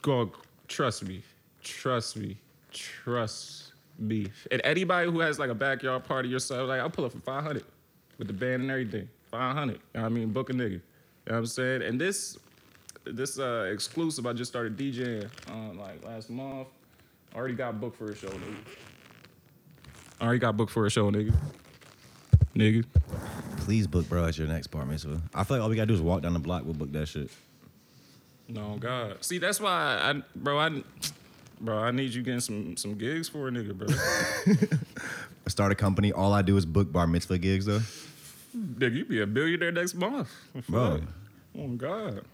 [0.00, 0.30] going
[0.66, 1.22] trust me.
[1.62, 2.38] Trust me.
[2.72, 4.28] Trust me.
[4.50, 7.62] And anybody who has like a backyard party yourself, like I'll pull up for 500
[8.16, 9.08] with the band and everything.
[9.30, 9.72] 500.
[9.72, 10.70] You know I mean, book a nigga.
[10.70, 10.80] You know
[11.26, 11.82] what I'm saying?
[11.82, 12.38] And this
[13.04, 16.68] this uh exclusive I just started DJing uh, like last month.
[17.34, 18.56] I already got booked for a show, nigga.
[20.22, 21.34] I already got booked for a show, nigga.
[22.56, 22.84] Nigga.
[23.58, 25.20] Please book bro at your next bar mitzvah.
[25.34, 26.64] I feel like all we gotta do is walk down the block.
[26.64, 27.30] We'll book that shit.
[28.50, 29.22] No God.
[29.24, 29.70] See, that's why
[30.02, 30.58] I, bro.
[30.58, 30.82] I,
[31.60, 33.86] bro, I need you getting some some gigs for a nigga, bro.
[35.46, 36.12] I start a company.
[36.12, 37.80] All I do is book bar mitzvah gigs though.
[38.56, 40.28] nigga, you be a billionaire next month,
[40.68, 41.02] Bro.
[41.58, 42.24] Oh God.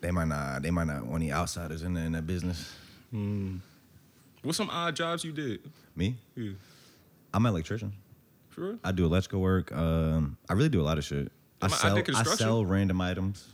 [0.00, 0.62] They might not.
[0.62, 2.74] They might not want any outsiders in there in that business.
[3.10, 3.56] Hmm.
[4.42, 5.60] What some odd jobs you did?
[5.94, 6.52] Me, Yeah.
[7.34, 7.92] I'm an electrician.
[8.54, 8.78] Sure.
[8.82, 9.70] I do electrical work.
[9.72, 11.30] Um, I really do a lot of shit.
[11.60, 11.96] I I sell.
[11.98, 12.38] I, construction.
[12.38, 13.46] sell random items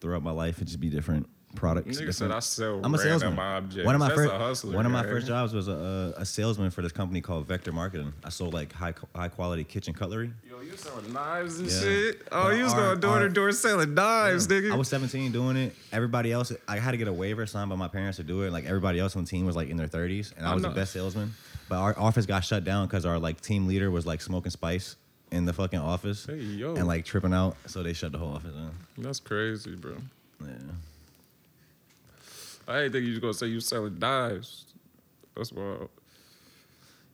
[0.00, 0.60] throughout my life.
[0.60, 1.98] It just be different products.
[1.98, 3.38] Nigga said I sell I'm a salesman.
[3.38, 3.86] objects.
[3.86, 5.10] One of my That's first a hustler, one of my man.
[5.10, 8.12] first jobs was a, a salesman for this company called Vector Marketing.
[8.22, 10.30] I sold like high high quality kitchen cutlery.
[10.48, 11.80] Yo, you selling knives and Yeah.
[11.80, 12.28] shit?
[12.30, 14.72] Oh, you was our- going door to door selling knives, nigga.
[14.72, 15.74] I was 17 doing it.
[15.90, 18.52] Everybody else, I had to get a waiver signed by my parents to do it.
[18.52, 20.62] Like everybody else on the team was like in their 30s, and I I was
[20.62, 21.34] the best salesman.
[21.70, 24.96] But our office got shut down because our like team leader was like smoking spice
[25.30, 26.74] in the fucking office Hey, yo.
[26.74, 28.72] and like tripping out, so they shut the whole office down.
[28.96, 29.96] That's crazy, bro.
[30.40, 30.48] Yeah.
[32.66, 34.66] I didn't think you was gonna say you selling knives.
[35.36, 35.88] That's wild.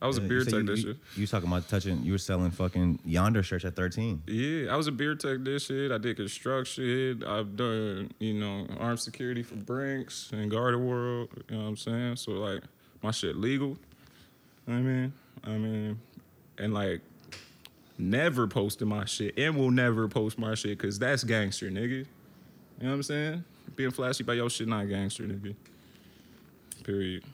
[0.02, 0.88] I was a beer you, say you, technician.
[0.88, 2.02] you, you was talking about touching.
[2.02, 4.22] You were selling fucking yonder shirts at 13.
[4.26, 5.92] Yeah, I was a beer technician.
[5.92, 7.22] I did construction.
[7.24, 11.28] I've done, you know, armed security for Brinks and Garda World.
[11.48, 12.16] You know what I'm saying?
[12.16, 12.62] So like,
[13.02, 13.78] my shit legal.
[14.68, 15.12] I mean,
[15.42, 15.98] I mean,
[16.58, 17.00] and like,
[17.98, 21.90] never posted my shit and will never post my shit because that's gangster, nigga.
[21.90, 22.06] You
[22.80, 23.44] know what I'm saying?
[23.76, 25.54] Being flashy by your shit not gangster, nigga.
[26.82, 27.24] Period.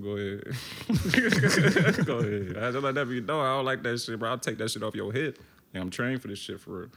[0.00, 0.44] Go ahead.
[2.06, 2.56] Go ahead.
[2.56, 4.30] I just let that be know I don't like that shit, bro.
[4.30, 5.36] I'll take that shit off your head.
[5.74, 6.88] Yeah, I'm trained for this shit for real.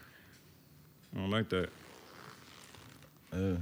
[1.16, 1.70] I don't like that.
[3.32, 3.58] Uh,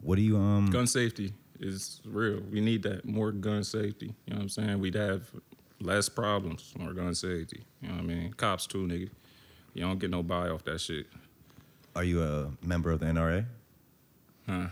[0.00, 0.70] what do you um?
[0.70, 1.32] Gun safety.
[1.60, 2.40] is real.
[2.50, 4.14] We need that more gun safety.
[4.26, 4.78] You know what I'm saying?
[4.78, 5.30] We'd have
[5.80, 7.62] less problems, more gun safety.
[7.82, 8.32] You know what I mean?
[8.34, 9.10] Cops too, nigga.
[9.74, 11.06] You don't get no buy off that shit.
[11.94, 13.44] Are you a member of the NRA?
[14.48, 14.66] Huh.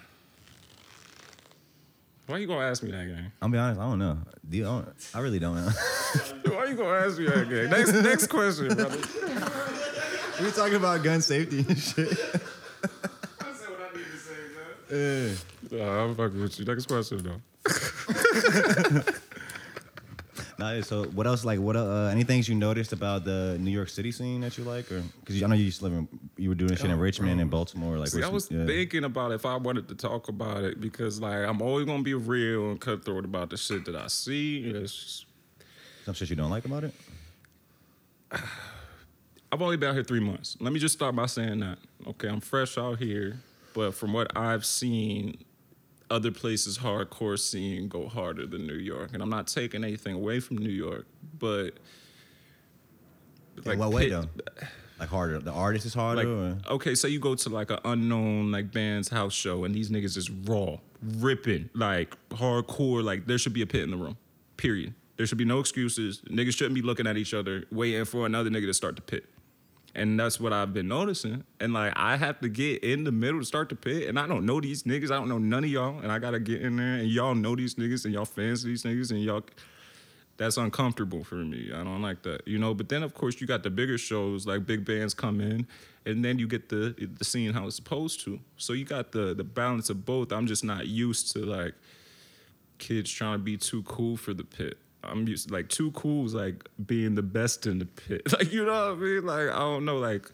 [2.27, 3.31] Why you gonna ask me that game?
[3.41, 4.19] I'll be honest, I don't know.
[4.49, 5.71] Do you, I, don't- I really don't know.
[6.47, 7.71] Why you gonna ask me that game?
[7.71, 8.97] Next next question, brother.
[10.43, 12.09] we talking about gun safety and shit.
[12.09, 14.35] I said what I need to say,
[14.91, 15.37] man.
[15.71, 15.85] Yeah.
[15.87, 16.65] Nah, I'm fucking with you.
[16.65, 17.41] Next question though.
[20.59, 21.45] Nah, so what else?
[21.45, 21.77] Like, what?
[21.77, 25.03] Uh, any things you noticed about the New York City scene that you like, or
[25.21, 27.41] because I know you used to live in, you were doing shit in Oh, Richmond
[27.41, 27.99] and Baltimore.
[27.99, 28.65] Like, See, I was yeah.
[28.65, 32.15] thinking about if I wanted to talk about it because like I'm always gonna be
[32.15, 34.65] real and cutthroat about the shit that I see.
[34.65, 35.27] It's just,
[36.07, 36.95] some shit you don't like about it.
[39.53, 40.57] I've only been out here three months.
[40.61, 41.79] Let me just start by saying that.
[42.07, 43.39] Okay, I'm fresh out here,
[43.75, 45.37] but from what I've seen,
[46.11, 50.41] other places hardcore scene go harder than New York, and I'm not taking anything away
[50.41, 51.07] from New York,
[51.39, 51.73] but
[53.65, 54.29] In what way though?
[54.99, 55.39] Like harder.
[55.39, 56.25] The artist is harder.
[56.25, 59.91] Like, okay, so you go to like an unknown like band's house show, and these
[59.91, 63.03] niggas is raw, ripping, like hardcore.
[63.03, 64.17] Like there should be a pit in the room.
[64.57, 64.95] Period.
[65.17, 66.23] There should be no excuses.
[66.31, 69.25] Niggas shouldn't be looking at each other, waiting for another nigga to start the pit.
[69.97, 71.43] And that's what I've been noticing.
[71.59, 74.27] And like I have to get in the middle to start the pit, and I
[74.27, 75.11] don't know these niggas.
[75.11, 77.57] I don't know none of y'all, and I gotta get in there, and y'all know
[77.57, 79.43] these niggas, and y'all fans of these niggas, and y'all
[80.37, 81.71] that's uncomfortable for me.
[81.73, 82.75] I don't like that, you know.
[82.75, 85.67] But then, of course, you got the bigger shows like big bands come in,
[86.05, 88.39] and then you get the the scene how it's supposed to.
[88.59, 90.31] So you got the the balance of both.
[90.31, 91.75] I'm just not used to like
[92.79, 94.77] kids trying to be too cool for the pit.
[95.03, 98.23] I'm used like too cool is like being the best in the pit.
[98.33, 99.27] Like you know what I mean?
[99.27, 100.31] Like I don't know, like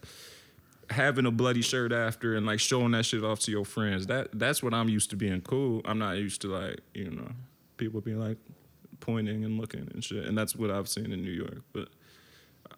[0.89, 4.07] having a bloody shirt after and like showing that shit off to your friends.
[4.07, 5.81] That that's what I'm used to being cool.
[5.85, 7.29] I'm not used to like you know
[7.77, 8.37] people being like
[8.99, 10.25] pointing and looking and shit.
[10.25, 11.61] And that's what I've seen in New York.
[11.73, 11.89] But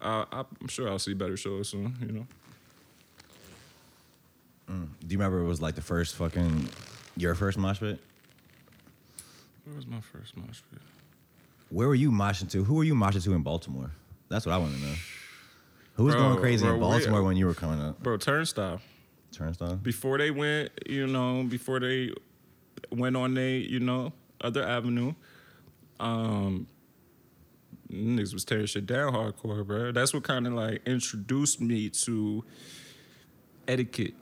[0.00, 1.96] I, I'm sure I'll see better shows soon.
[2.00, 2.26] You know.
[4.70, 4.88] Mm.
[5.00, 6.68] Do you remember it was like the first fucking
[7.16, 8.00] your first mosh pit?
[9.64, 10.82] Where was my first mosh pit?
[11.70, 12.64] Where were you moshing to?
[12.64, 13.90] Who were you moshing to in Baltimore?
[14.28, 14.94] That's what I want to know.
[15.94, 18.02] Who was Bro, going crazy bro, in we- Baltimore when you were coming up?
[18.02, 18.80] Bro, Turnstile.
[19.32, 19.76] Turnstile.
[19.76, 22.10] before they went, you know, before they
[22.90, 25.12] went on they, you know, other avenue,
[26.00, 26.66] um,
[27.90, 29.92] niggas was tearing shit down hardcore, bro.
[29.92, 32.44] That's what kind of like introduced me to
[33.68, 34.14] etiquette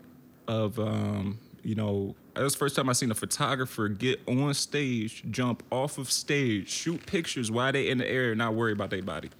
[0.48, 4.52] of, um, you know, that was the first time I seen a photographer get on
[4.54, 8.72] stage, jump off of stage, shoot pictures while they in the air, and not worry
[8.72, 9.30] about their body.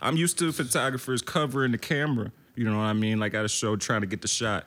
[0.00, 3.48] I'm used to photographers covering the camera, you know what I mean, like at a
[3.48, 4.66] show trying to get the shot.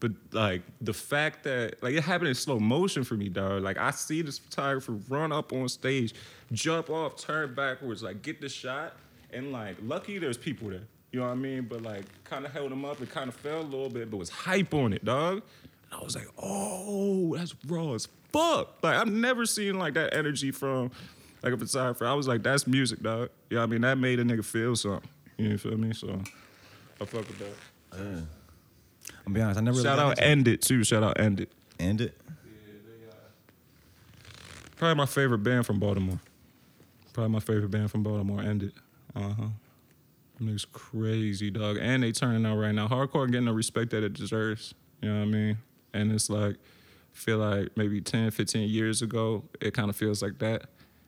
[0.00, 3.62] But like the fact that like it happened in slow motion for me, dog.
[3.62, 6.14] Like I see this photographer run up on stage,
[6.52, 8.94] jump off, turn backwards, like get the shot,
[9.30, 10.80] and like lucky there's people there.
[11.12, 11.62] You know what I mean?
[11.62, 14.16] But like kind of held him up and kind of fell a little bit, but
[14.16, 15.42] was hype on it, dog.
[15.94, 18.82] I was like, oh, that's raw as fuck.
[18.82, 20.90] Like I've never seen like that energy from
[21.42, 22.06] like a photographer.
[22.06, 23.30] I was like, that's music, dog.
[23.50, 23.82] You know I mean?
[23.82, 25.08] That made a nigga feel something.
[25.38, 25.92] You know, feel me?
[25.92, 26.20] So
[27.00, 28.22] I fuck with that.
[29.26, 30.84] I'll be honest, I never Shout got out End It too.
[30.84, 31.52] Shout out End It.
[31.78, 32.18] End it.
[34.76, 36.20] Probably my favorite band from Baltimore.
[37.12, 38.40] Probably my favorite band from Baltimore.
[38.40, 38.72] End It.
[39.14, 39.48] Uh huh.
[40.42, 41.78] Niggas crazy, dog.
[41.80, 42.88] And they turning out right now.
[42.88, 44.74] Hardcore getting the respect that it deserves.
[45.00, 45.58] You know what I mean?
[45.94, 46.56] And it's like,
[47.12, 50.66] feel like maybe 10, 15 years ago, it kind of feels like that.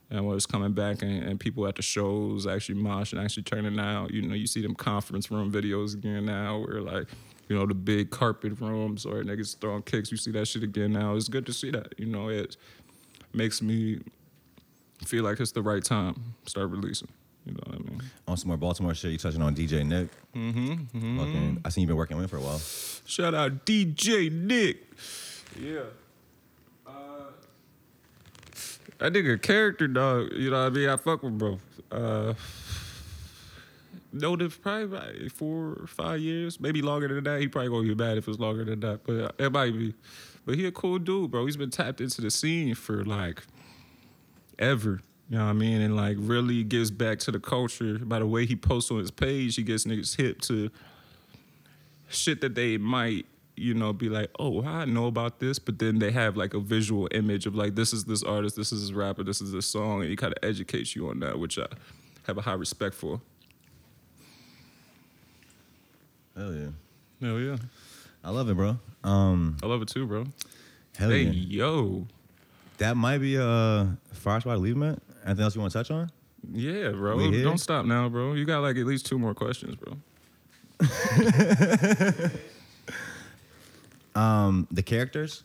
[0.08, 3.42] And when it's coming back and, and people at the shows actually mosh and actually
[3.42, 7.08] turning out, you know, you see them conference room videos again now where like,
[7.48, 10.12] you know, the big carpet rooms or niggas throwing kicks.
[10.12, 11.16] You see that shit again now.
[11.16, 11.98] It's good to see that.
[11.98, 12.56] You know, it
[13.34, 14.00] makes me
[15.04, 16.34] feel like it's the right time.
[16.46, 17.08] Start releasing.
[17.46, 18.02] You know what I mean?
[18.26, 20.08] On some more Baltimore shit, you touching on DJ Nick.
[20.34, 21.18] Mm-hmm.
[21.18, 22.58] Fucking, I seen you been working with him for a while.
[22.58, 24.78] Shout out DJ Nick.
[25.60, 25.80] Yeah.
[26.86, 27.30] Uh,
[28.98, 30.32] that nigga character dog.
[30.32, 30.88] You know what I mean?
[30.88, 31.60] I fuck with bro.
[31.90, 32.34] Uh,
[34.12, 37.40] known him probably about four or five years, maybe longer than that.
[37.40, 39.94] He probably gonna get mad if it's longer than that, but it might be.
[40.44, 41.46] But he a cool dude, bro.
[41.46, 43.42] He's been tapped into the scene for like
[44.58, 45.00] ever.
[45.28, 45.80] You know what I mean?
[45.80, 49.10] And like really gives back to the culture by the way he posts on his
[49.10, 49.56] page.
[49.56, 50.70] He gets niggas hip to
[52.08, 55.98] shit that they might, you know, be like, oh, I know about this, but then
[55.98, 58.92] they have like a visual image of like, this is this artist, this is this
[58.92, 61.66] rapper, this is this song, and he kind of educates you on that, which I
[62.26, 63.20] have a high respect for.
[66.36, 66.68] Hell yeah.
[67.20, 67.56] Hell yeah.
[68.22, 68.78] I love it, bro.
[69.02, 70.24] Um, I love it too, bro.
[70.96, 71.64] hell hey, yeah.
[71.64, 72.06] yo.
[72.78, 74.98] That might be a fire spot to leave at.
[75.26, 76.10] Anything else you want to touch on?
[76.52, 77.16] Yeah, bro.
[77.16, 77.42] We?
[77.42, 78.34] Don't stop now, bro.
[78.34, 79.96] You got like at least two more questions, bro.
[84.14, 85.42] Um, the characters.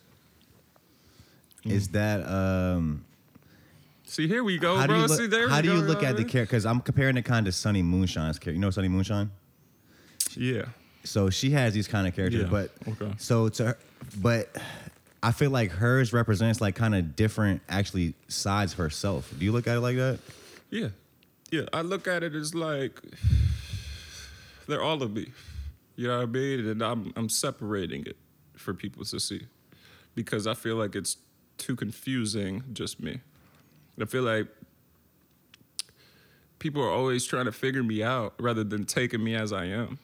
[1.64, 3.04] Is that um?
[4.06, 4.96] See, here we go, how do bro.
[5.02, 6.52] you look, See, there how we do go, you look at the character?
[6.52, 8.52] Because I'm comparing it kind of Sunny Moonshine's character.
[8.52, 9.30] You know Sunny Moonshine?
[10.36, 10.64] Yeah.
[11.04, 13.12] So she has these kind of characters, Yeah, but okay.
[13.18, 13.78] so to her,
[14.22, 14.56] but
[15.22, 19.32] I feel like hers represents like kind of different actually sides of herself.
[19.38, 20.18] Do you look at it like that?
[20.70, 20.88] Yeah.
[21.50, 21.66] Yeah.
[21.72, 23.00] I look at it as like
[24.66, 25.28] they're all of me.
[25.94, 26.66] You know what I mean?
[26.66, 28.16] And I'm I'm separating it
[28.56, 29.46] for people to see.
[30.14, 31.16] Because I feel like it's
[31.56, 33.20] too confusing just me.
[34.00, 34.48] I feel like
[36.58, 39.98] people are always trying to figure me out rather than taking me as I am.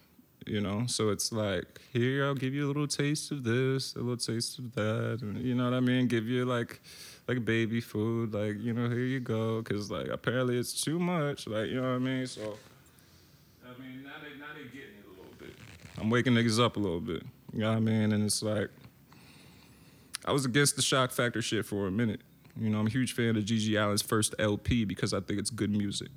[0.48, 3.98] You know, so it's like here I'll give you a little taste of this, a
[3.98, 6.06] little taste of that, and you know what I mean.
[6.06, 6.80] Give you like,
[7.26, 11.46] like baby food, like you know here you go, because like apparently it's too much,
[11.46, 12.26] like you know what I mean.
[12.26, 12.56] So,
[13.64, 15.54] I mean now they now they getting it a little bit.
[15.98, 17.22] I'm waking niggas up a little bit,
[17.52, 18.70] you know what I mean, and it's like
[20.24, 22.20] I was against the shock factor shit for a minute.
[22.60, 25.50] You know, I'm a huge fan of GG Allin's first LP because I think it's
[25.50, 26.10] good music.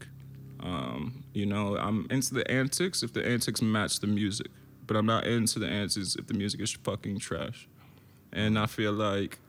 [0.64, 4.47] Um, you know, I'm into the antics if the antics match the music,
[4.86, 7.68] but I'm not into the antics if the music is fucking trash.
[8.32, 9.39] And I feel like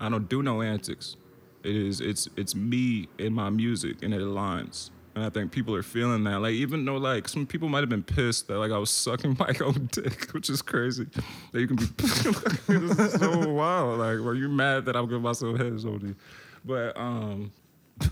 [0.00, 1.16] I don't do no antics.
[1.64, 4.90] It is it's it's me and my music and it aligns.
[5.14, 6.40] And I think people are feeling that.
[6.40, 9.36] Like even though like some people might have been pissed that like I was sucking
[9.38, 11.06] my own dick, which is crazy.
[11.52, 13.98] That you can be this is so wild.
[13.98, 16.16] Like, were you mad that I'm giving myself heads on
[16.64, 17.52] But um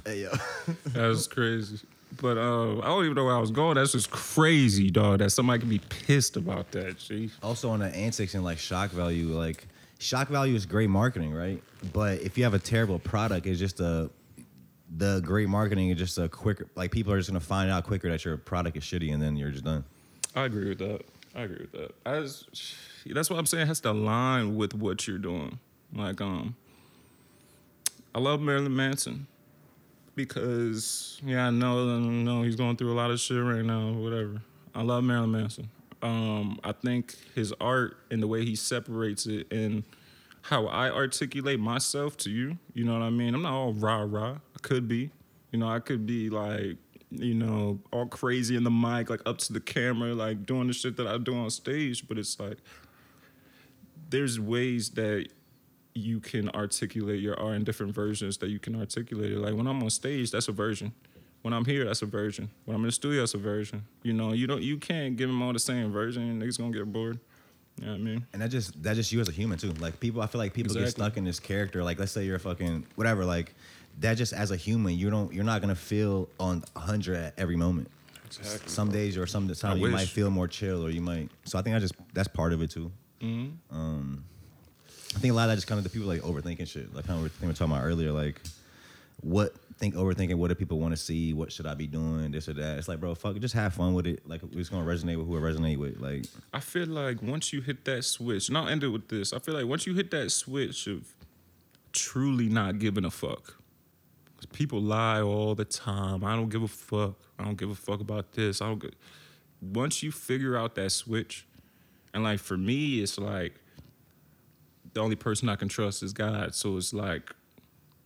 [0.05, 0.33] Hey yo.
[0.87, 1.81] that's crazy.
[2.21, 3.77] But uh, I don't even know where I was going.
[3.77, 5.21] That's just crazy, dog.
[5.21, 6.99] That somebody can be pissed about that.
[6.99, 7.31] Gee.
[7.43, 9.67] also on the antics and like shock value, like
[9.99, 11.63] shock value is great marketing, right?
[11.93, 14.11] But if you have a terrible product, it's just a
[14.97, 18.11] the great marketing is just a quicker like people are just gonna find out quicker
[18.11, 19.85] that your product is shitty and then you're just done.
[20.35, 21.03] I agree with that.
[21.35, 21.95] I agree with that.
[22.05, 22.49] I just,
[23.07, 23.63] that's what I'm saying.
[23.63, 25.59] It has to align with what you're doing.
[25.95, 26.57] Like, um,
[28.15, 29.27] I love Marilyn Manson
[30.25, 33.93] because, yeah, I know, I know he's going through a lot of shit right now.
[33.93, 34.43] Whatever.
[34.75, 35.69] I love Marilyn Manson.
[36.03, 39.85] Um, I think his art and the way he separates it and
[40.43, 42.59] how I articulate myself to you.
[42.73, 43.35] You know what I mean?
[43.35, 44.33] I'm not all rah rah.
[44.33, 45.11] I could be.
[45.53, 46.77] You know, I could be like,
[47.11, 50.73] you know, all crazy in the mic, like up to the camera, like doing the
[50.73, 52.07] shit that I do on stage.
[52.09, 52.59] But it's like,
[54.09, 55.29] there's ways that
[55.95, 59.39] you can articulate your art in different versions that you can articulate it.
[59.39, 60.93] Like when I'm on stage, that's a version.
[61.43, 62.51] When I'm here, that's a version.
[62.65, 63.85] When I'm in the studio, that's a version.
[64.03, 66.41] You know, you don't, you can't give them all the same version.
[66.41, 67.19] Niggas gonna get bored.
[67.79, 68.27] You know what I mean?
[68.33, 69.73] And that just that just you as a human too.
[69.73, 71.83] Like people, I feel like people get stuck in this character.
[71.83, 73.25] Like let's say you're a fucking whatever.
[73.25, 73.55] Like
[74.01, 77.57] that just as a human, you don't you're not gonna feel on hundred at every
[77.57, 77.91] moment.
[78.27, 78.69] Exactly.
[78.69, 81.31] Some days or some I time you might feel more chill or you might.
[81.45, 82.93] So I think I just that's part of it too.
[83.23, 83.77] Mm-hmm.
[83.77, 84.25] Um,
[85.15, 86.95] I think a lot of that just kind of the people like overthinking shit.
[86.95, 88.13] Like kind of thing we were talking about earlier.
[88.13, 88.41] Like
[89.23, 90.35] what think overthinking.
[90.37, 91.33] What do people want to see?
[91.33, 92.31] What should I be doing?
[92.31, 92.79] This or that.
[92.79, 93.37] It's like bro, fuck.
[93.39, 94.29] Just have fun with it.
[94.29, 95.99] Like we're gonna resonate with who it resonate with.
[95.99, 99.33] Like I feel like once you hit that switch, and I'll end it with this.
[99.33, 101.13] I feel like once you hit that switch of
[101.93, 103.57] truly not giving a fuck.
[104.53, 106.23] people lie all the time.
[106.25, 107.17] I don't give a fuck.
[107.39, 108.61] I don't give a fuck about this.
[108.61, 108.95] I don't.
[109.63, 111.47] Once you figure out that switch,
[112.13, 113.55] and like for me, it's like
[114.95, 116.55] the only person I can trust is God.
[116.55, 117.33] So it's like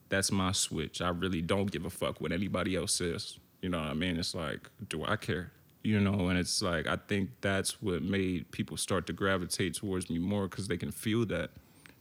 [0.09, 1.01] that's my switch.
[1.01, 3.39] I really don't give a fuck what anybody else says.
[3.63, 4.19] You know what I mean?
[4.19, 5.51] It's like, do I care?
[5.83, 10.09] You know, and it's like I think that's what made people start to gravitate towards
[10.09, 11.51] me more because they can feel that.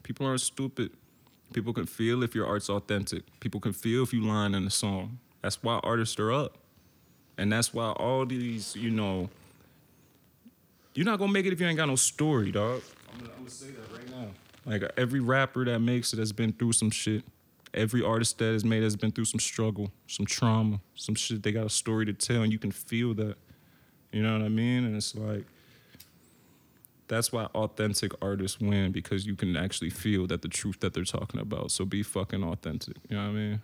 [0.03, 0.91] People aren't stupid.
[1.53, 3.23] People can feel if your art's authentic.
[3.39, 5.19] People can feel if you're lying in a song.
[5.41, 6.57] That's why artists are up.
[7.37, 9.29] And that's why all these, you know,
[10.93, 12.81] you're not gonna make it if you ain't got no story, dog.
[13.11, 14.27] I'm gonna, I'm gonna say that right now.
[14.65, 17.23] Like every rapper that makes it has been through some shit.
[17.73, 21.41] Every artist that has made has been through some struggle, some trauma, some shit.
[21.41, 23.35] They got a story to tell, and you can feel that.
[24.11, 24.85] You know what I mean?
[24.85, 25.45] And it's like
[27.07, 31.03] that's why authentic artists win because you can actually feel that the truth that they're
[31.03, 31.71] talking about.
[31.71, 32.97] So be fucking authentic.
[33.09, 33.61] You know what I mean?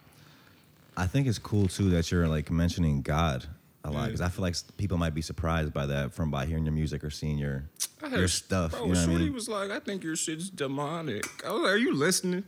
[0.98, 3.48] I think it's cool too that you're like mentioning God
[3.84, 4.06] a lot Yeah.
[4.08, 7.04] because I feel like people might be surprised by that from by hearing your music
[7.04, 7.70] or seeing your
[8.04, 8.72] I your stuff.
[8.72, 9.34] Bro, you know what I Shorty mean?
[9.34, 11.26] was like, I think your shit's demonic.
[11.46, 12.44] I was like, Are you listening?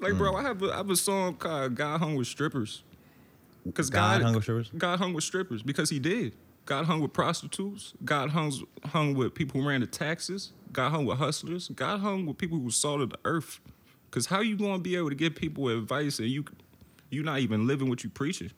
[0.00, 0.18] Like, Mm.
[0.18, 2.82] bro, I have a, I have a song called God Hung with Strippers.
[3.64, 4.70] Because God hung with strippers?
[4.76, 6.34] God hung with strippers because he did.
[6.66, 7.94] God hung with prostitutes.
[8.04, 8.52] God hung,
[8.86, 10.52] hung with people who ran the taxes.
[10.72, 11.68] God hung with hustlers.
[11.68, 13.60] God hung with people who salted the earth.
[14.10, 16.44] Cause how you gonna be able to give people advice and you
[17.10, 18.50] you not even living what you preaching?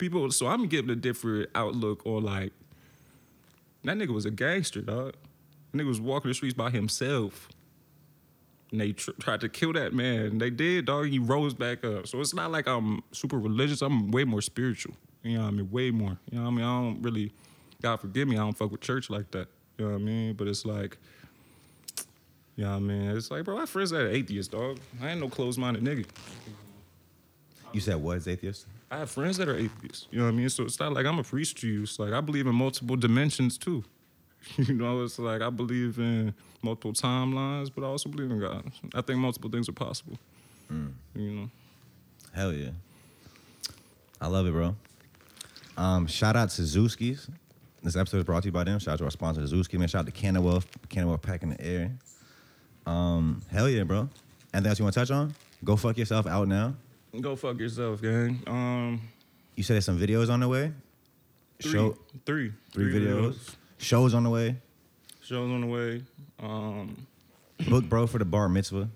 [0.00, 2.52] People, so I'm giving a different outlook on like
[3.84, 5.14] that nigga was a gangster, dog.
[5.74, 7.50] Nigga was walking the streets by himself.
[8.70, 10.38] And they tr- tried to kill that man.
[10.38, 11.08] They did, dog.
[11.08, 12.06] He rose back up.
[12.06, 13.82] So it's not like I'm super religious.
[13.82, 14.94] I'm way more spiritual.
[15.22, 15.70] You know what I mean?
[15.70, 16.18] Way more.
[16.30, 16.64] You know what I mean?
[16.64, 17.32] I don't really,
[17.82, 19.48] God forgive me, I don't fuck with church like that.
[19.76, 20.32] You know what I mean?
[20.32, 20.96] But it's like,
[22.56, 23.10] you know what I mean?
[23.10, 24.78] It's like, bro, my friends that are atheists, dog.
[25.02, 26.06] I ain't no closed minded nigga.
[27.74, 28.66] You said what, atheist?
[28.90, 30.08] I have friends that are atheists.
[30.10, 30.48] You know what I mean?
[30.48, 31.82] So it's not like I'm a priest to you.
[31.84, 33.84] It's like I believe in multiple dimensions too.
[34.56, 38.64] You know, it's like I believe in multiple timelines, but I also believe in God.
[38.94, 40.18] I think multiple things are possible.
[41.14, 41.50] You know.
[42.32, 42.70] Hell yeah.
[44.18, 44.74] I love it, bro.
[45.76, 47.28] Um, shout out to Zooskies.
[47.82, 48.78] This episode is brought to you by them.
[48.78, 49.78] Shout out to our sponsor, Zooski.
[49.78, 50.66] Man, shout out to Canada Wolf.
[50.88, 51.92] Canada pack in the air.
[52.86, 54.08] Um, hell yeah, bro.
[54.52, 55.34] Anything else you want to touch on?
[55.64, 56.74] Go fuck yourself out now.
[57.18, 58.40] Go fuck yourself, gang.
[58.46, 59.00] Um,
[59.56, 60.72] You said there's some videos on the way.
[61.60, 63.54] three, Show three, three videos.
[63.78, 64.56] Shows on the way.
[65.22, 66.02] Shows on the way.
[66.38, 67.06] Um,
[67.68, 68.88] Book bro for the bar mitzvah.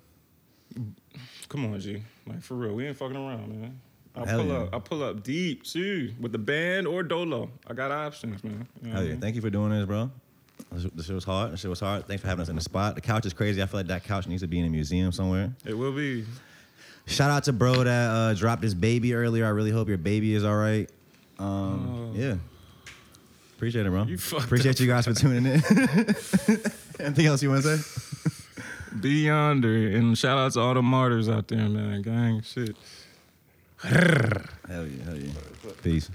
[1.48, 2.02] come on, G.
[2.26, 3.80] Like for real, we ain't fucking around, man.
[4.16, 4.58] I Hell pull yeah.
[4.58, 4.74] up.
[4.74, 7.50] I pull up deep too with the band or dolo.
[7.66, 8.66] I got options, man.
[8.80, 9.10] You know Hell I yeah.
[9.12, 9.20] mean?
[9.20, 10.10] Thank you for doing this, bro.
[10.70, 11.52] This this shit was hard.
[11.52, 12.06] This shit was hard.
[12.06, 12.94] Thanks for having us in the spot.
[12.94, 13.60] The couch is crazy.
[13.60, 15.52] I feel like that couch needs to be in a museum somewhere.
[15.66, 16.24] It will be.
[17.06, 19.44] Shout out to bro that uh, dropped his baby earlier.
[19.44, 20.88] I really hope your baby is all right.
[21.38, 22.18] Um, Oh.
[22.18, 22.36] Yeah.
[23.56, 24.04] Appreciate it, bro.
[24.04, 25.52] You fucked Appreciate you guys for tuning in.
[27.00, 28.20] Anything else you want to say?
[29.00, 32.02] Be yonder and shout out to all the martyrs out there, man.
[32.02, 32.76] Gang, shit.
[33.78, 34.00] Hell
[34.68, 35.30] yeah, hell yeah.
[35.82, 36.10] Peace.